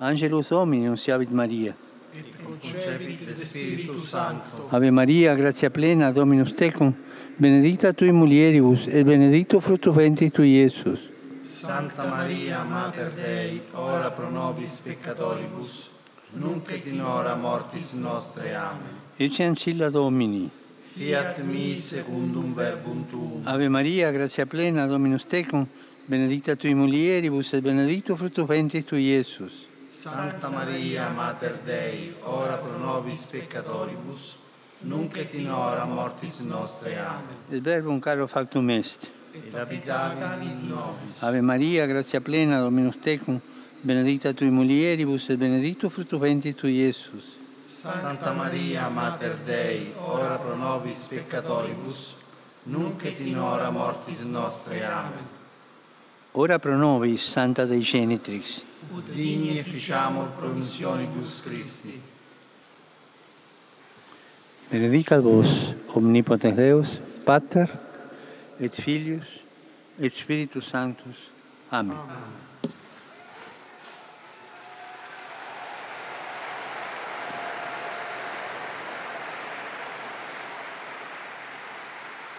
Angelus 0.00 0.48
Dominus 0.50 1.02
Siavit 1.02 1.30
Maria. 1.30 1.74
et 2.14 2.24
concepit 2.42 3.44
Spiritus 3.44 4.08
Sancto. 4.08 4.68
Ave 4.70 4.90
Maria, 4.90 5.34
gratia 5.34 5.70
plena, 5.70 6.12
Dominus 6.12 6.54
tecum, 6.54 6.94
benedicta 7.36 7.92
tui 7.92 8.12
mulieribus, 8.12 8.86
et 8.86 9.04
benedictus 9.04 9.62
fructus 9.62 9.94
ventris 9.94 10.32
tui, 10.32 10.54
Iesus. 10.54 11.00
Santa 11.42 12.04
Maria, 12.06 12.62
Mater 12.64 13.12
Dei, 13.12 13.60
ora 13.74 14.10
pro 14.10 14.30
nobis 14.30 14.80
peccatoribus, 14.80 15.90
nunc 16.32 16.70
et 16.70 16.86
in 16.86 17.00
hora 17.00 17.34
mortis 17.36 17.92
nostre. 17.92 18.54
Amen. 18.54 18.96
Ecce 19.16 19.44
ancilla 19.44 19.90
Domini. 19.90 20.50
Fiat 20.76 21.38
mi 21.44 21.76
secundum 21.76 22.54
verbum 22.54 23.04
tuum. 23.10 23.40
Ave 23.44 23.68
Maria, 23.68 24.10
gratia 24.10 24.46
plena, 24.46 24.86
Dominus 24.86 25.26
tecum, 25.26 25.66
benedicta 26.06 26.56
tui 26.56 26.74
mulieribus, 26.74 27.52
et 27.52 27.62
benedictus 27.62 28.16
fructus 28.16 28.46
ventris 28.46 28.84
tui, 28.84 29.02
Iesus. 29.02 29.67
Santa 29.90 30.48
Maria, 30.50 31.08
Mater 31.08 31.60
Dei, 31.64 32.14
ora 32.24 32.58
pro 32.58 32.76
nobis 32.78 33.24
peccatoribus, 33.30 34.36
nunc 34.80 35.16
et 35.16 35.32
in 35.34 35.50
hora 35.50 35.84
mortis 35.86 36.40
nostre. 36.40 36.98
Amen. 36.98 37.36
Et 37.50 37.60
verbum 37.60 37.98
caro 37.98 38.26
factum 38.26 38.68
est. 38.70 39.10
Et 39.32 39.54
habitavit 39.54 40.42
in 40.42 40.68
nobis. 40.68 41.22
Ave 41.22 41.40
Maria, 41.40 41.86
gratia 41.86 42.20
plena, 42.20 42.60
Dominus 42.60 42.98
tecum, 43.00 43.40
benedicta 43.80 44.34
tui 44.34 44.50
mulieribus, 44.50 45.30
et 45.30 45.38
benedictus 45.38 45.90
fructus 45.90 46.20
ventris 46.20 46.54
tui, 46.54 46.82
Iesus. 46.82 47.36
Santa 47.64 48.32
Maria, 48.32 48.88
Mater 48.90 49.38
Dei, 49.46 49.94
ora 50.00 50.36
pro 50.36 50.54
nobis 50.54 51.06
peccatoribus, 51.06 52.14
nunc 52.64 53.04
et 53.04 53.20
in 53.20 53.38
hora 53.38 53.70
mortis 53.70 54.24
nostre. 54.24 54.84
Amen. 54.84 55.37
Ora 56.32 56.58
pro 56.58 56.76
nobis, 56.76 57.22
Santa 57.22 57.64
Dei 57.64 57.80
Genitrix. 57.80 58.62
Ut 58.94 59.10
digni 59.10 59.58
efficiamur 59.58 60.28
promissionibus 60.36 61.40
Christi. 61.42 62.00
Benedicat 64.70 65.22
vos, 65.22 65.74
omnipotens 65.94 66.54
Deus, 66.54 67.00
Pater, 67.24 67.68
et 68.60 68.74
Filius, 68.74 69.40
et 69.98 70.12
Spiritus 70.12 70.68
Sanctus. 70.68 71.16
Amen. 71.70 71.96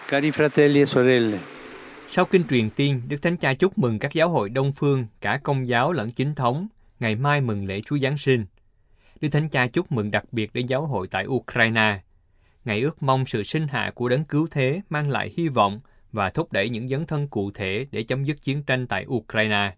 Cari 0.06 0.32
fratelli 0.32 0.80
e 0.80 0.86
sorelle, 0.86 1.59
Sau 2.12 2.24
kinh 2.24 2.44
truyền 2.48 2.70
tiên, 2.70 3.02
Đức 3.08 3.22
Thánh 3.22 3.36
Cha 3.36 3.54
chúc 3.54 3.78
mừng 3.78 3.98
các 3.98 4.12
giáo 4.12 4.28
hội 4.28 4.48
Đông 4.48 4.72
Phương, 4.72 5.06
cả 5.20 5.40
công 5.42 5.68
giáo 5.68 5.92
lẫn 5.92 6.10
chính 6.10 6.34
thống, 6.34 6.68
ngày 7.00 7.16
mai 7.16 7.40
mừng 7.40 7.66
lễ 7.66 7.80
Chúa 7.86 7.98
Giáng 7.98 8.18
sinh. 8.18 8.44
Đức 9.20 9.28
Thánh 9.32 9.48
Cha 9.48 9.68
chúc 9.68 9.92
mừng 9.92 10.10
đặc 10.10 10.24
biệt 10.32 10.52
đến 10.52 10.66
giáo 10.66 10.86
hội 10.86 11.08
tại 11.10 11.26
Ukraine. 11.26 12.00
ngày 12.64 12.80
ước 12.80 13.02
mong 13.02 13.26
sự 13.26 13.42
sinh 13.42 13.68
hạ 13.68 13.92
của 13.94 14.08
đấng 14.08 14.24
cứu 14.24 14.48
thế 14.50 14.80
mang 14.88 15.08
lại 15.08 15.32
hy 15.36 15.48
vọng 15.48 15.80
và 16.12 16.30
thúc 16.30 16.52
đẩy 16.52 16.68
những 16.68 16.88
dấn 16.88 17.06
thân 17.06 17.28
cụ 17.28 17.50
thể 17.50 17.86
để 17.90 18.02
chấm 18.02 18.24
dứt 18.24 18.42
chiến 18.42 18.62
tranh 18.62 18.86
tại 18.86 19.06
Ukraine. 19.06 19.74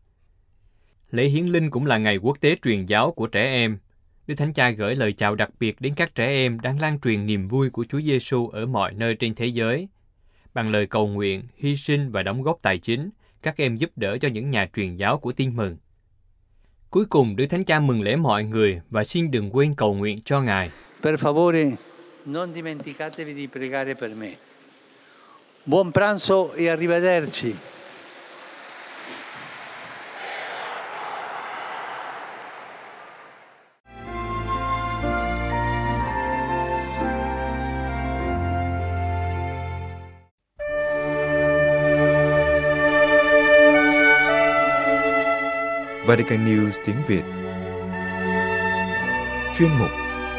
Lễ 1.10 1.24
hiến 1.24 1.46
linh 1.46 1.70
cũng 1.70 1.86
là 1.86 1.98
ngày 1.98 2.16
quốc 2.16 2.40
tế 2.40 2.56
truyền 2.62 2.86
giáo 2.86 3.12
của 3.12 3.26
trẻ 3.26 3.42
em. 3.42 3.78
Đức 4.26 4.34
Thánh 4.34 4.52
Cha 4.52 4.70
gửi 4.70 4.96
lời 4.96 5.12
chào 5.12 5.34
đặc 5.34 5.50
biệt 5.60 5.80
đến 5.80 5.94
các 5.94 6.14
trẻ 6.14 6.26
em 6.26 6.60
đang 6.60 6.80
lan 6.80 7.00
truyền 7.00 7.26
niềm 7.26 7.48
vui 7.48 7.70
của 7.70 7.84
Chúa 7.88 8.00
Giêsu 8.00 8.48
ở 8.48 8.66
mọi 8.66 8.92
nơi 8.92 9.14
trên 9.14 9.34
thế 9.34 9.46
giới. 9.46 9.88
Bằng 10.54 10.70
lời 10.70 10.86
cầu 10.86 11.06
nguyện, 11.06 11.42
hy 11.56 11.76
sinh 11.76 12.10
và 12.10 12.22
đóng 12.22 12.42
góp 12.42 12.58
tài 12.62 12.78
chính, 12.78 13.10
các 13.42 13.56
em 13.56 13.76
giúp 13.76 13.90
đỡ 13.96 14.18
cho 14.18 14.28
những 14.28 14.50
nhà 14.50 14.68
truyền 14.76 14.94
giáo 14.94 15.18
của 15.18 15.32
tin 15.32 15.56
mừng. 15.56 15.76
Cuối 16.90 17.04
cùng, 17.04 17.36
Đức 17.36 17.46
Thánh 17.46 17.64
Cha 17.64 17.80
mừng 17.80 18.02
lễ 18.02 18.16
mọi 18.16 18.44
người 18.44 18.80
và 18.90 19.04
xin 19.04 19.30
đừng 19.30 19.50
quên 19.56 19.74
cầu 19.76 19.94
nguyện 19.94 20.18
cho 20.24 20.40
Ngài. 20.40 20.70
per 21.02 21.14
favore 21.14 21.72
non 22.26 22.52
dimenticatevi 22.54 23.34
di 23.34 23.46
pregare 23.46 23.94
per 23.94 24.10
me. 24.16 24.34
Buon 25.66 25.92
pranzo 25.92 26.48
e 26.56 26.68
arrivederci. 26.68 27.52
Vatican 46.12 46.44
News 46.44 46.70
tiếng 46.86 46.96
Việt 47.08 47.22
Chuyên 49.58 49.70
mục 49.78 49.90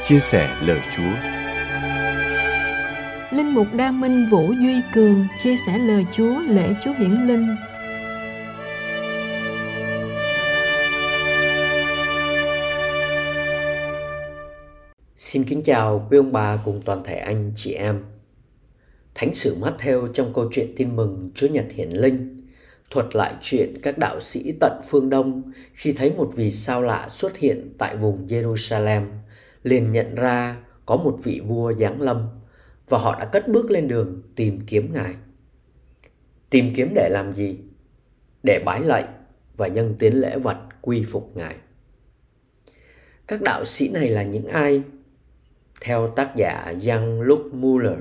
Chia 0.04 0.20
sẻ 0.20 0.58
lời 0.62 0.80
Chúa 0.96 1.14
Linh 3.38 3.54
mục 3.54 3.68
Đa 3.74 3.92
Minh 3.92 4.28
Vũ 4.32 4.54
Duy 4.54 4.82
Cường 4.96 5.28
chia 5.40 5.56
sẻ 5.58 5.78
lời 5.78 6.06
Chúa 6.12 6.40
lễ 6.40 6.74
Chúa 6.84 6.94
Hiển 6.94 7.28
Linh. 7.28 7.56
Xin 15.16 15.44
kính 15.44 15.62
chào 15.62 16.08
quý 16.10 16.18
ông 16.18 16.32
bà 16.32 16.58
cùng 16.66 16.82
toàn 16.86 17.04
thể 17.04 17.16
anh 17.16 17.52
chị 17.56 17.74
em. 17.74 18.04
Thánh 19.16 19.34
sử 19.34 19.58
Matthew 19.62 20.08
trong 20.14 20.34
câu 20.34 20.50
chuyện 20.52 20.74
tin 20.76 20.96
mừng 20.96 21.32
Chúa 21.36 21.48
Nhật 21.48 21.66
Hiển 21.76 21.90
Linh 21.90 22.43
thuật 22.94 23.16
lại 23.16 23.34
chuyện 23.42 23.78
các 23.84 23.98
đạo 23.98 24.20
sĩ 24.20 24.54
tận 24.60 24.82
phương 24.88 25.10
Đông 25.10 25.52
khi 25.74 25.94
thấy 25.94 26.14
một 26.18 26.32
vì 26.36 26.52
sao 26.52 26.82
lạ 26.82 27.10
xuất 27.10 27.38
hiện 27.38 27.74
tại 27.78 27.98
vùng 27.98 28.28
Jerusalem, 28.28 29.06
liền 29.64 29.92
nhận 29.92 30.16
ra 30.16 30.58
có 30.86 30.96
một 30.96 31.20
vị 31.24 31.42
vua 31.48 31.74
giáng 31.74 32.02
lâm 32.02 32.28
và 32.90 32.98
họ 32.98 33.20
đã 33.20 33.26
cất 33.26 33.48
bước 33.48 33.72
lên 33.72 33.88
đường 33.88 34.22
tìm 34.36 34.60
kiếm 34.68 34.94
ngài. 34.94 35.14
Tìm 36.50 36.74
kiếm 36.76 36.92
để 36.96 37.10
làm 37.10 37.34
gì? 37.34 37.60
Để 38.44 38.64
bái 38.66 38.82
lạy 38.82 39.06
và 39.58 39.68
nhân 39.68 39.96
tiến 40.00 40.22
lễ 40.22 40.38
vật 40.38 40.58
quy 40.82 41.04
phục 41.04 41.32
ngài. 41.36 41.56
Các 43.28 43.42
đạo 43.42 43.66
sĩ 43.66 43.90
này 43.90 44.10
là 44.10 44.24
những 44.24 44.48
ai? 44.48 44.82
Theo 45.82 46.08
tác 46.16 46.36
giả 46.36 46.74
Jean-Luc 46.82 47.54
Muller, 47.54 48.00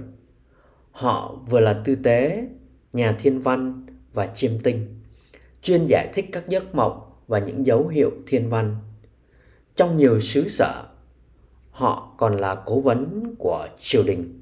họ 0.90 1.38
vừa 1.48 1.60
là 1.60 1.82
tư 1.84 1.94
tế, 1.94 2.46
nhà 2.92 3.16
thiên 3.20 3.40
văn 3.40 3.86
và 4.12 4.26
chiêm 4.26 4.58
tinh, 4.62 5.00
chuyên 5.62 5.86
giải 5.86 6.08
thích 6.14 6.28
các 6.32 6.48
giấc 6.48 6.74
mộng 6.74 7.00
và 7.26 7.38
những 7.38 7.66
dấu 7.66 7.88
hiệu 7.88 8.10
thiên 8.26 8.48
văn. 8.48 8.76
Trong 9.76 9.96
nhiều 9.96 10.20
xứ 10.20 10.48
sở, 10.48 10.84
họ 11.70 12.14
còn 12.18 12.36
là 12.36 12.62
cố 12.66 12.80
vấn 12.80 13.34
của 13.38 13.68
triều 13.78 14.02
đình. 14.02 14.40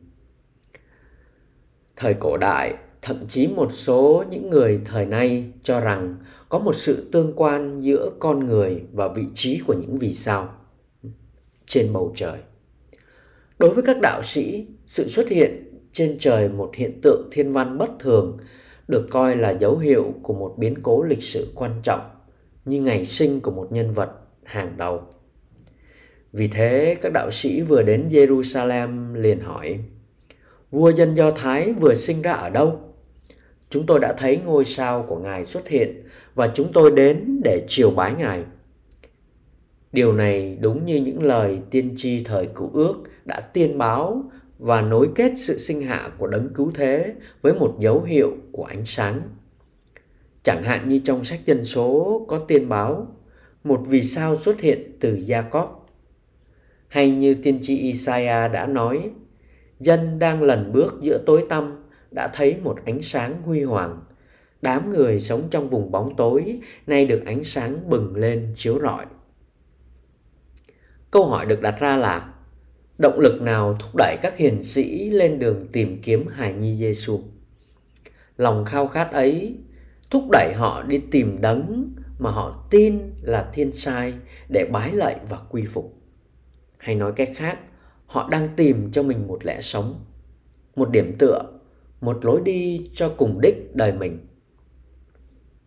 Thời 1.97 2.15
cổ 2.15 2.37
đại, 2.37 2.75
thậm 3.03 3.27
chí 3.29 3.49
một 3.49 3.73
số 3.73 4.25
những 4.31 4.51
người 4.51 4.81
thời 4.85 5.07
nay 5.07 5.45
cho 5.63 5.81
rằng 5.81 6.17
có 6.49 6.59
một 6.59 6.75
sự 6.75 7.09
tương 7.13 7.33
quan 7.37 7.81
giữa 7.81 8.11
con 8.19 8.47
người 8.47 8.83
và 8.93 9.09
vị 9.09 9.23
trí 9.35 9.61
của 9.67 9.75
những 9.75 9.99
vì 9.99 10.15
sao 10.15 10.55
trên 11.67 11.93
bầu 11.93 12.13
trời. 12.17 12.39
Đối 13.59 13.75
với 13.75 13.83
các 13.83 13.97
đạo 14.03 14.23
sĩ, 14.23 14.67
sự 14.87 15.09
xuất 15.09 15.29
hiện 15.29 15.81
trên 15.93 16.17
trời 16.19 16.49
một 16.49 16.71
hiện 16.75 17.01
tượng 17.03 17.29
thiên 17.33 17.53
văn 17.53 17.79
bất 17.79 17.91
thường 17.99 18.39
được 18.91 19.07
coi 19.11 19.37
là 19.37 19.51
dấu 19.51 19.79
hiệu 19.79 20.15
của 20.23 20.35
một 20.35 20.55
biến 20.59 20.75
cố 20.83 21.03
lịch 21.03 21.23
sử 21.23 21.53
quan 21.55 21.71
trọng 21.83 22.01
như 22.65 22.83
ngày 22.83 23.05
sinh 23.05 23.41
của 23.41 23.51
một 23.51 23.73
nhân 23.73 23.93
vật 23.93 24.11
hàng 24.45 24.75
đầu. 24.77 25.03
Vì 26.33 26.49
thế, 26.49 26.97
các 27.01 27.13
đạo 27.13 27.31
sĩ 27.31 27.63
vừa 27.63 27.83
đến 27.83 28.09
Jerusalem 28.11 29.15
liền 29.15 29.41
hỏi, 29.41 29.79
vua 30.71 30.93
dân 30.93 31.15
Do 31.15 31.31
Thái 31.31 31.73
vừa 31.73 31.95
sinh 31.95 32.23
ra 32.23 32.33
ở 32.33 32.51
đâu? 32.51 32.81
Chúng 33.71 33.87
tôi 33.87 34.01
đã 34.01 34.13
thấy 34.13 34.41
ngôi 34.45 34.65
sao 34.65 35.07
của 35.09 35.19
Ngài 35.19 35.45
xuất 35.45 35.69
hiện 35.69 36.03
và 36.35 36.51
chúng 36.55 36.73
tôi 36.73 36.91
đến 36.91 37.41
để 37.45 37.65
triều 37.69 37.91
bái 37.91 38.15
Ngài. 38.15 38.43
Điều 39.93 40.13
này 40.13 40.59
đúng 40.61 40.85
như 40.85 40.97
những 40.97 41.23
lời 41.23 41.59
tiên 41.71 41.95
tri 41.97 42.25
thời 42.25 42.47
cựu 42.47 42.71
ước 42.73 42.95
đã 43.25 43.41
tiên 43.41 43.79
báo 43.79 44.31
và 44.61 44.81
nối 44.81 45.09
kết 45.15 45.33
sự 45.37 45.59
sinh 45.59 45.81
hạ 45.81 46.11
của 46.19 46.27
đấng 46.27 46.55
cứu 46.55 46.71
thế 46.75 47.15
với 47.43 47.55
một 47.55 47.77
dấu 47.79 48.03
hiệu 48.03 48.37
của 48.53 48.65
ánh 48.65 48.85
sáng. 48.85 49.21
Chẳng 50.43 50.63
hạn 50.63 50.89
như 50.89 51.01
trong 51.05 51.25
sách 51.25 51.41
dân 51.45 51.65
số 51.65 52.25
có 52.29 52.39
tiên 52.39 52.69
báo 52.69 53.17
một 53.65 53.81
vì 53.87 54.03
sao 54.03 54.37
xuất 54.37 54.61
hiện 54.61 54.97
từ 55.01 55.17
Jacob. 55.17 55.69
Hay 56.89 57.11
như 57.11 57.35
tiên 57.35 57.59
tri 57.63 57.79
Isaiah 57.79 58.53
đã 58.53 58.67
nói, 58.67 59.11
dân 59.81 60.19
đang 60.19 60.43
lần 60.43 60.73
bước 60.73 60.95
giữa 61.01 61.19
tối 61.27 61.47
tăm 61.49 61.85
đã 62.11 62.29
thấy 62.29 62.57
một 62.63 62.79
ánh 62.85 63.03
sáng 63.03 63.43
huy 63.43 63.63
hoàng. 63.63 64.03
Đám 64.63 64.91
người 64.91 65.21
sống 65.21 65.49
trong 65.51 65.71
vùng 65.71 65.91
bóng 65.91 66.17
tối 66.17 66.61
nay 66.87 67.07
được 67.07 67.23
ánh 67.27 67.45
sáng 67.45 67.91
bừng 67.91 68.17
lên 68.17 68.53
chiếu 68.57 68.79
rọi. 68.83 69.05
Câu 71.11 71.27
hỏi 71.27 71.47
được 71.47 71.61
đặt 71.61 71.81
ra 71.81 71.97
là 71.97 72.30
động 73.01 73.21
lực 73.21 73.43
nào 73.43 73.77
thúc 73.81 73.91
đẩy 73.97 74.17
các 74.23 74.37
hiền 74.37 74.63
sĩ 74.63 75.11
lên 75.11 75.39
đường 75.39 75.67
tìm 75.73 76.03
kiếm 76.03 76.27
hài 76.27 76.53
nhi 76.53 76.77
Giêsu? 76.77 77.21
Lòng 78.37 78.65
khao 78.65 78.89
khát 78.89 79.13
ấy 79.13 79.55
thúc 80.11 80.25
đẩy 80.33 80.53
họ 80.57 80.83
đi 80.83 81.01
tìm 81.11 81.41
đấng 81.41 81.93
mà 82.19 82.31
họ 82.31 82.67
tin 82.71 83.01
là 83.23 83.51
thiên 83.53 83.73
sai 83.73 84.15
để 84.49 84.65
bái 84.73 84.93
lạy 84.93 85.17
và 85.29 85.39
quy 85.51 85.65
phục. 85.65 85.95
Hay 86.77 86.95
nói 86.95 87.13
cách 87.17 87.29
khác, 87.37 87.59
họ 88.07 88.29
đang 88.31 88.49
tìm 88.57 88.93
cho 88.93 89.03
mình 89.03 89.27
một 89.27 89.45
lẽ 89.45 89.61
sống, 89.61 90.05
một 90.77 90.91
điểm 90.91 91.15
tựa, 91.19 91.43
một 92.01 92.25
lối 92.25 92.41
đi 92.45 92.91
cho 92.95 93.09
cùng 93.09 93.41
đích 93.41 93.77
đời 93.77 93.93
mình. 93.93 94.27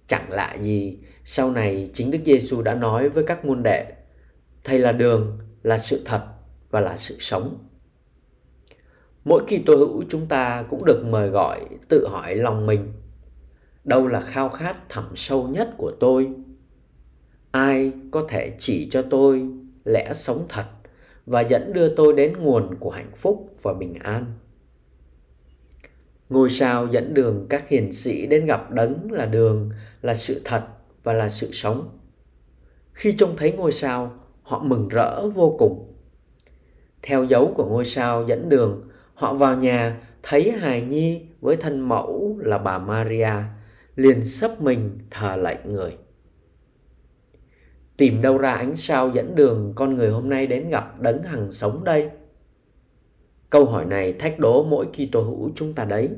Chẳng 0.08 0.32
lạ 0.32 0.58
gì, 0.62 0.98
sau 1.26 1.52
này 1.52 1.89
chính 1.93 2.12
Đức 2.12 2.19
Giêsu 2.26 2.62
đã 2.62 2.76
nói 2.76 3.10
với 3.10 3.24
các 3.28 3.46
môn 3.46 3.63
đệ, 3.63 3.86
Thầy 4.63 4.80
là 4.80 4.91
đường, 4.91 5.39
là 5.63 5.78
sự 5.78 6.02
thật 6.06 6.33
và 6.74 6.80
là 6.80 6.98
sự 6.98 7.16
sống. 7.20 7.58
Mỗi 9.26 9.44
kỳ 9.48 9.64
tôi 9.66 9.78
hữu 9.78 10.04
chúng 10.10 10.26
ta 10.26 10.66
cũng 10.70 10.86
được 10.86 11.06
mời 11.06 11.30
gọi, 11.30 11.60
tự 11.90 12.08
hỏi 12.08 12.36
lòng 12.36 12.66
mình, 12.66 12.94
đâu 13.84 14.08
là 14.08 14.22
khao 14.22 14.50
khát 14.50 14.90
thẳm 14.90 15.16
sâu 15.16 15.48
nhất 15.48 15.70
của 15.78 15.92
tôi? 16.00 16.30
Ai 17.52 17.92
có 18.12 18.26
thể 18.30 18.56
chỉ 18.60 18.88
cho 18.92 19.02
tôi 19.02 19.48
lẽ 19.86 20.14
sống 20.14 20.46
thật 20.50 20.66
và 21.26 21.42
dẫn 21.42 21.74
đưa 21.74 21.96
tôi 21.96 22.14
đến 22.14 22.34
nguồn 22.38 22.76
của 22.80 22.90
hạnh 22.90 23.12
phúc 23.16 23.56
và 23.62 23.74
bình 23.74 23.94
an? 23.94 24.26
Ngôi 26.30 26.50
sao 26.50 26.88
dẫn 26.88 27.14
đường 27.14 27.46
các 27.50 27.70
hiền 27.70 27.92
sĩ 27.92 28.28
đến 28.28 28.46
gặp 28.46 28.72
đấng 28.72 29.12
là 29.12 29.26
đường, 29.26 29.72
là 30.02 30.16
sự 30.16 30.42
thật 30.46 30.68
và 31.04 31.14
là 31.14 31.30
sự 31.30 31.50
sống. 31.52 32.00
Khi 32.94 33.16
trông 33.18 33.36
thấy 33.38 33.52
ngôi 33.52 33.72
sao, 33.72 34.14
họ 34.42 34.64
mừng 34.64 34.88
rỡ 34.88 35.28
vô 35.30 35.56
cùng 35.60 35.93
theo 37.04 37.24
dấu 37.24 37.54
của 37.58 37.66
ngôi 37.66 37.86
sao 37.86 38.26
dẫn 38.28 38.50
đường. 38.50 38.89
Họ 39.13 39.34
vào 39.34 39.58
nhà, 39.58 40.02
thấy 40.24 40.52
hài 40.52 40.82
nhi 40.82 41.22
với 41.42 41.56
thân 41.56 41.80
mẫu 41.80 42.39
là 42.44 42.58
bà 42.58 42.78
maria, 42.78 43.34
liền 43.96 44.26
sấp 44.26 44.62
mình 44.62 45.00
thờ 45.12 45.36
lạy 45.36 45.58
người. 45.66 45.98
Tìm 47.98 48.22
đâu 48.22 48.38
ra 48.38 48.52
ánh 48.52 48.76
sao 48.76 49.10
dẫn 49.10 49.36
đường 49.36 49.74
con 49.76 49.96
người 49.96 50.10
hôm 50.10 50.30
nay 50.30 50.48
đến 50.48 50.70
gặp 50.70 51.02
đấng 51.02 51.24
hằng 51.24 51.52
sống 51.52 51.84
đây? 51.84 52.10
Câu 53.50 53.66
hỏi 53.66 53.86
này 53.86 54.13
thách 54.13 54.39
đố 54.39 54.63
mỗi 54.63 54.86
Kitô 54.86 55.22
hữu 55.22 55.52
chúng 55.56 55.74
ta 55.74 55.86
đấy. 55.86 56.10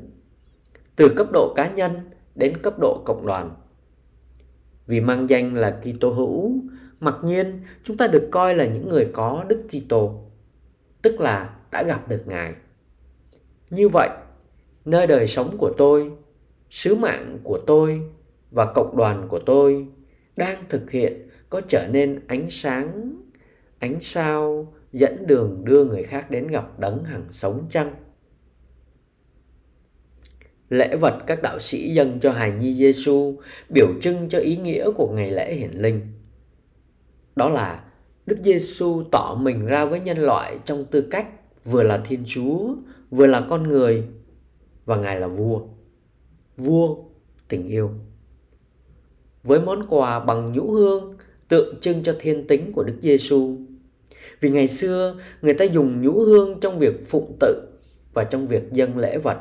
Từ 0.96 1.08
cấp 1.16 1.26
độ 1.32 1.52
cá 1.56 1.68
nhân 1.68 1.92
đến 2.34 2.56
cấp 2.62 2.74
độ 2.80 3.02
cộng 3.04 3.26
đoàn. 3.26 3.56
Vì 4.86 5.00
mang 5.00 5.30
danh 5.30 5.54
là 5.54 5.80
Kitô 5.82 6.08
hữu, 6.08 6.52
mặc 7.00 7.16
nhiên 7.24 7.60
chúng 7.84 7.96
ta 7.96 8.06
được 8.06 8.28
coi 8.30 8.54
là 8.54 8.66
những 8.66 8.88
người 8.88 9.10
có 9.12 9.44
đức 9.48 9.64
Kitô 9.68 10.22
tức 11.06 11.20
là 11.20 11.56
đã 11.70 11.82
gặp 11.82 12.08
được 12.08 12.22
ngài. 12.26 12.54
Như 13.70 13.88
vậy, 13.88 14.08
nơi 14.84 15.06
đời 15.06 15.26
sống 15.26 15.56
của 15.58 15.72
tôi, 15.78 16.10
sứ 16.70 16.94
mạng 16.94 17.38
của 17.44 17.60
tôi 17.66 18.00
và 18.50 18.72
cộng 18.74 18.96
đoàn 18.96 19.26
của 19.28 19.38
tôi 19.38 19.86
đang 20.36 20.64
thực 20.68 20.90
hiện 20.90 21.28
có 21.50 21.60
trở 21.68 21.86
nên 21.90 22.20
ánh 22.26 22.50
sáng, 22.50 23.16
ánh 23.78 24.00
sao 24.00 24.72
dẫn 24.92 25.26
đường 25.26 25.64
đưa 25.64 25.84
người 25.84 26.02
khác 26.02 26.30
đến 26.30 26.46
gặp 26.46 26.78
đấng 26.78 27.04
hằng 27.04 27.24
sống 27.30 27.66
chăng? 27.70 27.94
Lễ 30.68 30.96
vật 30.96 31.22
các 31.26 31.42
đạo 31.42 31.58
sĩ 31.58 31.90
dâng 31.90 32.20
cho 32.20 32.32
hài 32.32 32.52
nhi 32.52 32.74
Giêsu 32.74 33.36
biểu 33.68 33.88
trưng 34.00 34.28
cho 34.28 34.38
ý 34.38 34.56
nghĩa 34.56 34.90
của 34.96 35.12
ngày 35.14 35.30
lễ 35.30 35.54
hiển 35.54 35.72
linh. 35.72 36.00
Đó 37.36 37.48
là 37.48 37.84
Đức 38.26 38.38
Giêsu 38.44 39.02
tỏ 39.12 39.38
mình 39.40 39.66
ra 39.66 39.84
với 39.84 40.00
nhân 40.00 40.18
loại 40.18 40.58
trong 40.64 40.84
tư 40.84 41.00
cách 41.10 41.26
vừa 41.64 41.82
là 41.82 41.98
Thiên 41.98 42.22
Chúa, 42.26 42.74
vừa 43.10 43.26
là 43.26 43.46
con 43.50 43.68
người 43.68 44.04
và 44.84 44.96
Ngài 44.96 45.20
là 45.20 45.28
vua 45.28 45.60
vua 46.56 46.96
tình 47.48 47.68
yêu 47.68 47.90
với 49.42 49.60
món 49.60 49.86
quà 49.88 50.20
bằng 50.20 50.52
nhũ 50.52 50.70
hương 50.70 51.16
tượng 51.48 51.80
trưng 51.80 52.02
cho 52.02 52.16
thiên 52.20 52.46
tính 52.46 52.72
của 52.72 52.82
Đức 52.82 52.94
Giêsu. 53.02 53.56
Vì 54.40 54.50
ngày 54.50 54.68
xưa 54.68 55.16
người 55.42 55.54
ta 55.54 55.64
dùng 55.64 56.00
nhũ 56.02 56.12
hương 56.12 56.60
trong 56.60 56.78
việc 56.78 57.08
phụng 57.08 57.36
tự 57.40 57.68
và 58.14 58.24
trong 58.24 58.46
việc 58.46 58.72
dâng 58.72 58.98
lễ 58.98 59.18
vật. 59.18 59.38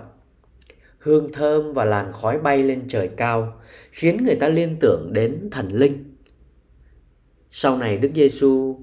Hương 0.99 1.31
thơm 1.31 1.73
và 1.73 1.85
làn 1.85 2.11
khói 2.11 2.39
bay 2.39 2.63
lên 2.63 2.83
trời 2.87 3.07
cao 3.07 3.53
khiến 3.91 4.23
người 4.25 4.35
ta 4.35 4.49
liên 4.49 4.77
tưởng 4.79 5.13
đến 5.13 5.49
thần 5.51 5.71
linh. 5.71 6.14
Sau 7.57 7.77
này 7.77 7.97
Đức 7.97 8.09
Giêsu 8.15 8.75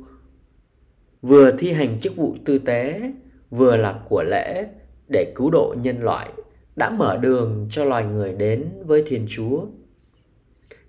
vừa 1.23 1.51
thi 1.59 1.73
hành 1.73 2.01
chức 2.01 2.17
vụ 2.17 2.37
tư 2.45 2.59
tế, 2.59 3.13
vừa 3.51 3.77
là 3.77 4.03
của 4.09 4.23
lễ 4.23 4.67
để 5.09 5.33
cứu 5.37 5.51
độ 5.51 5.75
nhân 5.83 6.03
loại 6.03 6.29
đã 6.77 6.91
mở 6.91 7.17
đường 7.17 7.69
cho 7.71 7.85
loài 7.85 8.05
người 8.05 8.33
đến 8.33 8.69
với 8.85 9.03
Thiên 9.07 9.27
Chúa. 9.29 9.67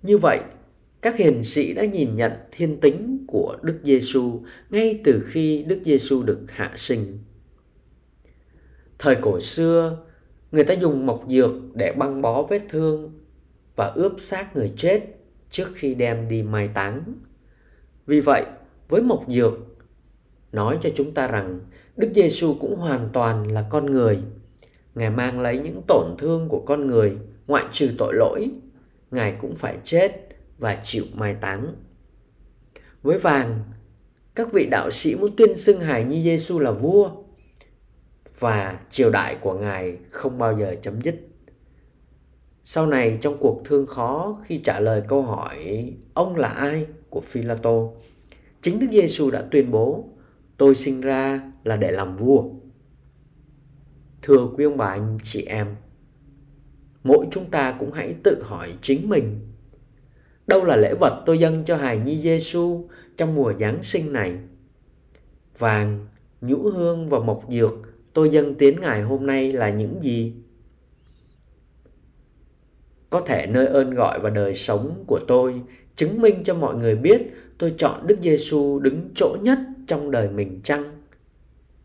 Như 0.02 0.18
vậy, 0.18 0.40
các 1.02 1.16
hiền 1.16 1.42
sĩ 1.42 1.74
đã 1.74 1.84
nhìn 1.84 2.14
nhận 2.14 2.32
thiên 2.52 2.80
tính 2.80 3.24
của 3.28 3.56
Đức 3.62 3.80
Giêsu 3.84 4.40
ngay 4.70 5.00
từ 5.04 5.22
khi 5.26 5.62
Đức 5.62 5.80
Giêsu 5.84 6.22
được 6.22 6.40
hạ 6.48 6.72
sinh. 6.76 7.18
Thời 8.98 9.16
cổ 9.20 9.40
xưa, 9.40 9.98
người 10.52 10.64
ta 10.64 10.74
dùng 10.74 11.06
mộc 11.06 11.24
dược 11.28 11.52
để 11.74 11.92
băng 11.92 12.22
bó 12.22 12.42
vết 12.42 12.62
thương 12.68 13.20
và 13.76 13.86
ướp 13.86 14.12
xác 14.18 14.56
người 14.56 14.72
chết 14.76 15.00
trước 15.50 15.68
khi 15.74 15.94
đem 15.94 16.28
đi 16.28 16.42
mai 16.42 16.68
táng. 16.74 17.02
Vì 18.06 18.20
vậy, 18.20 18.44
với 18.88 19.02
mộc 19.02 19.24
dược 19.28 19.52
nói 20.52 20.78
cho 20.80 20.90
chúng 20.94 21.14
ta 21.14 21.26
rằng 21.26 21.60
Đức 21.96 22.10
Giêsu 22.14 22.54
cũng 22.60 22.76
hoàn 22.76 23.08
toàn 23.12 23.52
là 23.52 23.66
con 23.70 23.86
người 23.86 24.22
Ngài 24.94 25.10
mang 25.10 25.40
lấy 25.40 25.58
những 25.58 25.82
tổn 25.88 26.14
thương 26.18 26.48
của 26.48 26.62
con 26.66 26.86
người, 26.86 27.16
ngoại 27.46 27.64
trừ 27.72 27.90
tội 27.98 28.14
lỗi, 28.14 28.50
Ngài 29.10 29.36
cũng 29.40 29.56
phải 29.56 29.78
chết 29.84 30.28
và 30.58 30.80
chịu 30.82 31.04
mai 31.14 31.34
táng. 31.40 31.74
Với 33.02 33.18
vàng, 33.18 33.60
các 34.34 34.52
vị 34.52 34.66
đạo 34.70 34.90
sĩ 34.90 35.14
muốn 35.14 35.36
tuyên 35.36 35.56
xưng 35.56 35.80
hài 35.80 36.04
nhi 36.04 36.22
Giêsu 36.22 36.58
là 36.58 36.70
vua 36.70 37.10
và 38.38 38.80
triều 38.90 39.10
đại 39.10 39.36
của 39.40 39.54
Ngài 39.54 39.96
không 40.10 40.38
bao 40.38 40.58
giờ 40.58 40.74
chấm 40.82 41.00
dứt. 41.00 41.14
Sau 42.64 42.86
này 42.86 43.18
trong 43.20 43.36
cuộc 43.40 43.62
thương 43.64 43.86
khó 43.86 44.38
khi 44.44 44.58
trả 44.58 44.80
lời 44.80 45.02
câu 45.08 45.22
hỏi 45.22 45.92
ông 46.14 46.36
là 46.36 46.48
ai 46.48 46.86
của 47.14 47.20
Phila 47.20 47.54
tô 47.54 47.92
chính 48.62 48.78
Đức 48.78 48.86
Giêsu 48.92 49.30
đã 49.30 49.44
tuyên 49.50 49.70
bố 49.70 50.04
tôi 50.56 50.74
sinh 50.74 51.00
ra 51.00 51.52
là 51.64 51.76
để 51.76 51.90
làm 51.90 52.16
vua. 52.16 52.44
Thưa 54.22 54.48
quý 54.56 54.64
ông 54.64 54.76
bà 54.76 54.86
anh 54.86 55.18
chị 55.22 55.42
em, 55.42 55.66
mỗi 57.04 57.26
chúng 57.30 57.44
ta 57.44 57.76
cũng 57.80 57.92
hãy 57.92 58.14
tự 58.22 58.42
hỏi 58.42 58.74
chính 58.82 59.08
mình. 59.08 59.40
Đâu 60.46 60.64
là 60.64 60.76
lễ 60.76 60.94
vật 61.00 61.22
tôi 61.26 61.38
dâng 61.38 61.64
cho 61.64 61.76
hài 61.76 61.98
nhi 61.98 62.16
Giêsu 62.16 62.88
trong 63.16 63.34
mùa 63.34 63.52
Giáng 63.60 63.82
sinh 63.82 64.12
này? 64.12 64.32
Vàng, 65.58 66.06
nhũ 66.40 66.56
hương 66.56 67.08
và 67.08 67.18
mộc 67.18 67.44
dược 67.50 67.72
tôi 68.12 68.30
dâng 68.30 68.54
tiến 68.54 68.80
ngài 68.80 69.02
hôm 69.02 69.26
nay 69.26 69.52
là 69.52 69.70
những 69.70 70.02
gì? 70.02 70.34
Có 73.10 73.20
thể 73.20 73.46
nơi 73.46 73.66
ơn 73.66 73.90
gọi 73.90 74.20
và 74.20 74.30
đời 74.30 74.54
sống 74.54 75.04
của 75.06 75.20
tôi 75.28 75.62
chứng 75.96 76.20
minh 76.20 76.44
cho 76.44 76.54
mọi 76.54 76.74
người 76.74 76.96
biết 76.96 77.22
tôi 77.58 77.74
chọn 77.78 78.06
Đức 78.06 78.18
Giêsu 78.22 78.78
đứng 78.78 79.08
chỗ 79.14 79.36
nhất 79.42 79.58
trong 79.86 80.10
đời 80.10 80.28
mình 80.28 80.60
chăng? 80.64 81.00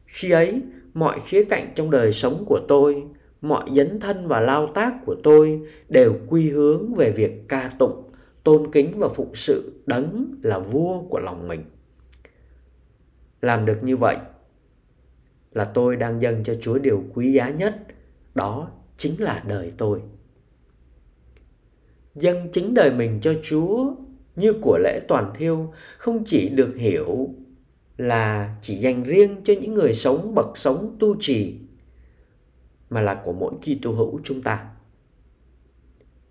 Khi 0.06 0.32
ấy, 0.32 0.62
mọi 0.94 1.20
khía 1.26 1.44
cạnh 1.44 1.72
trong 1.76 1.92
đời 1.92 2.12
sống 2.12 2.44
của 2.48 2.60
tôi 2.68 3.04
mọi 3.42 3.70
dấn 3.76 4.00
thân 4.00 4.28
và 4.28 4.40
lao 4.40 4.68
tác 4.68 4.94
của 5.06 5.16
tôi 5.24 5.62
đều 5.90 6.16
quy 6.28 6.50
hướng 6.50 6.94
về 6.94 7.12
việc 7.12 7.32
ca 7.48 7.72
tụng 7.80 8.04
tôn 8.44 8.72
kính 8.72 9.00
và 9.00 9.08
phụng 9.08 9.36
sự 9.36 9.74
đấng 9.86 10.36
là 10.42 10.60
vua 10.60 11.02
của 11.02 11.20
lòng 11.20 11.48
mình 11.48 11.62
làm 13.42 13.66
được 13.66 13.84
như 13.84 13.98
vậy 13.98 14.18
là 15.52 15.66
tôi 15.66 15.96
đang 15.96 16.22
dâng 16.22 16.44
cho 16.44 16.54
chúa 16.62 16.78
điều 16.78 17.04
quý 17.14 17.34
giá 17.34 17.50
nhất 17.50 17.76
đó 18.36 18.72
chính 18.98 19.22
là 19.22 19.44
đời 19.48 19.74
tôi 19.78 20.02
dâng 22.16 22.50
chính 22.52 22.74
đời 22.74 22.92
mình 22.92 23.20
cho 23.22 23.34
chúa 23.44 23.94
như 24.36 24.54
của 24.62 24.78
lễ 24.84 25.02
toàn 25.08 25.32
thiêu 25.36 25.74
không 25.98 26.24
chỉ 26.26 26.50
được 26.50 26.76
hiểu 26.76 27.30
là 27.98 28.56
chỉ 28.62 28.76
dành 28.76 29.04
riêng 29.04 29.36
cho 29.44 29.54
những 29.62 29.74
người 29.74 29.94
sống 29.94 30.36
bậc 30.36 30.58
sống 30.58 30.96
tu 31.00 31.16
trì 31.20 31.56
mà 32.90 33.02
là 33.02 33.22
của 33.26 33.34
mỗi 33.34 33.54
Kitô 33.62 33.92
hữu 33.92 34.20
chúng 34.24 34.42
ta. 34.42 34.66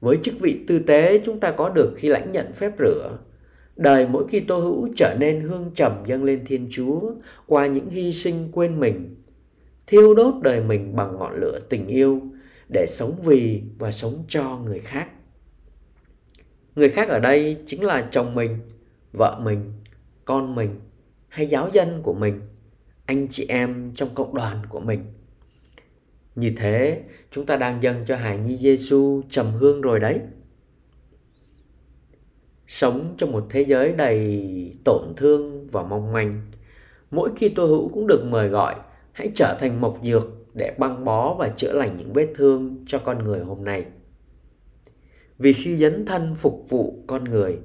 Với 0.01 0.17
chức 0.23 0.41
vị 0.41 0.65
tư 0.67 0.79
tế 0.79 1.21
chúng 1.25 1.41
ta 1.41 1.51
có 1.51 1.69
được 1.69 1.93
khi 1.97 2.09
lãnh 2.09 2.33
nhận 2.33 2.53
phép 2.53 2.73
rửa, 2.79 3.19
đời 3.77 4.07
mỗi 4.07 4.25
Kitô 4.25 4.59
hữu 4.59 4.89
trở 4.97 5.17
nên 5.21 5.41
hương 5.41 5.71
trầm 5.75 5.93
dâng 6.07 6.25
lên 6.25 6.45
Thiên 6.47 6.69
Chúa 6.71 7.01
qua 7.47 7.67
những 7.67 7.89
hy 7.89 8.13
sinh 8.13 8.49
quên 8.53 8.81
mình, 8.81 9.17
thiêu 9.87 10.15
đốt 10.15 10.35
đời 10.43 10.61
mình 10.61 10.97
bằng 10.97 11.17
ngọn 11.19 11.35
lửa 11.41 11.61
tình 11.69 11.87
yêu 11.87 12.23
để 12.73 12.87
sống 12.89 13.21
vì 13.25 13.63
và 13.79 13.91
sống 13.91 14.25
cho 14.29 14.59
người 14.65 14.79
khác. 14.79 15.09
Người 16.79 16.89
khác 16.89 17.09
ở 17.09 17.19
đây 17.19 17.57
chính 17.67 17.85
là 17.85 18.09
chồng 18.11 18.35
mình, 18.35 18.59
vợ 19.13 19.41
mình, 19.43 19.73
con 20.25 20.55
mình 20.55 20.81
hay 21.29 21.47
giáo 21.47 21.69
dân 21.73 22.03
của 22.03 22.15
mình, 22.15 22.41
anh 23.07 23.29
chị 23.31 23.47
em 23.49 23.93
trong 23.95 24.09
cộng 24.15 24.35
đoàn 24.35 24.63
của 24.69 24.81
mình. 24.81 25.01
Như 26.35 26.53
thế, 26.57 27.03
chúng 27.31 27.47
ta 27.47 27.57
đang 27.57 27.83
dâng 27.83 28.05
cho 28.07 28.17
hài 28.17 28.39
nhi 28.39 28.57
Giêsu 28.57 29.23
trầm 29.31 29.47
hương 29.53 29.81
rồi 29.81 30.01
đấy. 30.01 30.21
Sống 32.67 33.15
trong 33.19 33.33
một 33.33 33.47
thế 33.51 33.63
giới 33.63 33.93
đầy 33.93 34.73
tổn 34.85 35.15
thương 35.17 35.69
và 35.71 35.83
mong 35.83 36.13
manh, 36.13 36.43
mỗi 37.11 37.31
khi 37.37 37.49
tôi 37.49 37.69
hữu 37.69 37.89
cũng 37.89 38.07
được 38.07 38.25
mời 38.25 38.49
gọi 38.49 38.75
hãy 39.13 39.31
trở 39.35 39.57
thành 39.61 39.81
mộc 39.81 39.99
dược 40.03 40.29
để 40.55 40.75
băng 40.79 41.05
bó 41.05 41.35
và 41.35 41.49
chữa 41.49 41.73
lành 41.73 41.97
những 41.97 42.13
vết 42.13 42.29
thương 42.35 42.85
cho 42.87 42.99
con 42.99 43.25
người 43.25 43.41
hôm 43.41 43.65
nay. 43.65 43.85
Vì 45.39 45.53
khi 45.53 45.77
dấn 45.77 46.07
thân 46.07 46.35
phục 46.35 46.67
vụ 46.69 47.05
con 47.07 47.25
người, 47.25 47.59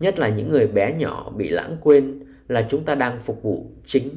nhất 0.00 0.18
là 0.18 0.28
những 0.28 0.48
người 0.48 0.66
bé 0.66 0.92
nhỏ 0.98 1.30
bị 1.36 1.48
lãng 1.48 1.76
quên 1.80 2.24
là 2.48 2.66
chúng 2.70 2.84
ta 2.84 2.94
đang 2.94 3.22
phục 3.22 3.42
vụ 3.42 3.70
chính 3.86 4.10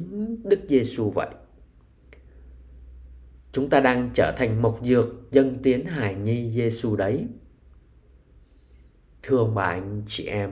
Đức 0.44 0.60
Giêsu 0.68 1.10
vậy. 1.10 1.28
Chúng 3.52 3.70
ta 3.70 3.80
đang 3.80 4.10
trở 4.14 4.34
thành 4.36 4.62
mộc 4.62 4.80
dược 4.84 5.08
dân 5.30 5.58
tiến 5.62 5.84
hài 5.84 6.14
nhi 6.14 6.50
Giêsu 6.50 6.96
đấy. 6.96 7.26
Thưa 9.22 9.38
ông 9.38 9.54
bà 9.54 9.64
anh 9.64 10.02
chị 10.06 10.26
em, 10.26 10.50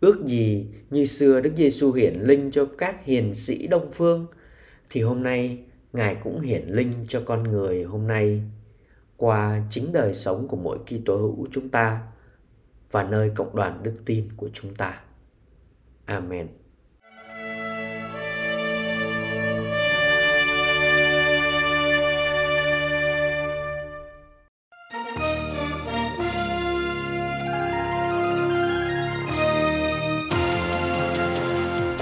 ước 0.00 0.24
gì 0.26 0.66
như 0.90 1.04
xưa 1.04 1.40
Đức 1.40 1.52
Giêsu 1.56 1.92
hiển 1.92 2.14
linh 2.20 2.50
cho 2.50 2.68
các 2.78 3.04
hiền 3.04 3.34
sĩ 3.34 3.66
Đông 3.66 3.92
phương 3.92 4.26
thì 4.90 5.02
hôm 5.02 5.22
nay 5.22 5.58
Ngài 5.92 6.14
cũng 6.14 6.40
hiển 6.40 6.68
linh 6.68 6.92
cho 7.08 7.22
con 7.24 7.42
người 7.42 7.82
hôm 7.82 8.06
nay 8.06 8.42
qua 9.20 9.62
chính 9.70 9.92
đời 9.92 10.14
sống 10.14 10.48
của 10.48 10.56
mỗi 10.56 10.78
Kitô 10.78 11.16
hữu 11.16 11.46
chúng 11.52 11.68
ta 11.68 12.02
và 12.90 13.02
nơi 13.02 13.30
cộng 13.34 13.56
đoàn 13.56 13.82
đức 13.82 13.94
tin 14.06 14.28
của 14.36 14.48
chúng 14.54 14.74
ta. 14.74 15.00
Amen. 16.04 16.48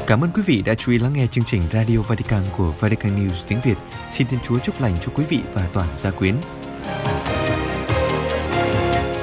Cảm 0.07 0.21
ơn 0.21 0.31
quý 0.35 0.43
vị 0.47 0.63
đã 0.67 0.75
chú 0.75 0.93
ý 0.93 0.99
lắng 0.99 1.13
nghe 1.13 1.27
chương 1.27 1.45
trình 1.45 1.63
Radio 1.73 2.03
Vatican 2.03 2.43
của 2.57 2.73
Vatican 2.81 3.17
News 3.17 3.45
tiếng 3.49 3.59
Việt. 3.65 3.77
Xin 4.13 4.27
Thiên 4.27 4.41
Chúa 4.41 4.59
chúc 4.59 4.81
lành 4.81 4.97
cho 5.01 5.13
quý 5.15 5.25
vị 5.29 5.41
và 5.55 5.69
toàn 5.73 5.89
gia 5.99 6.11
quyến. 6.11 6.35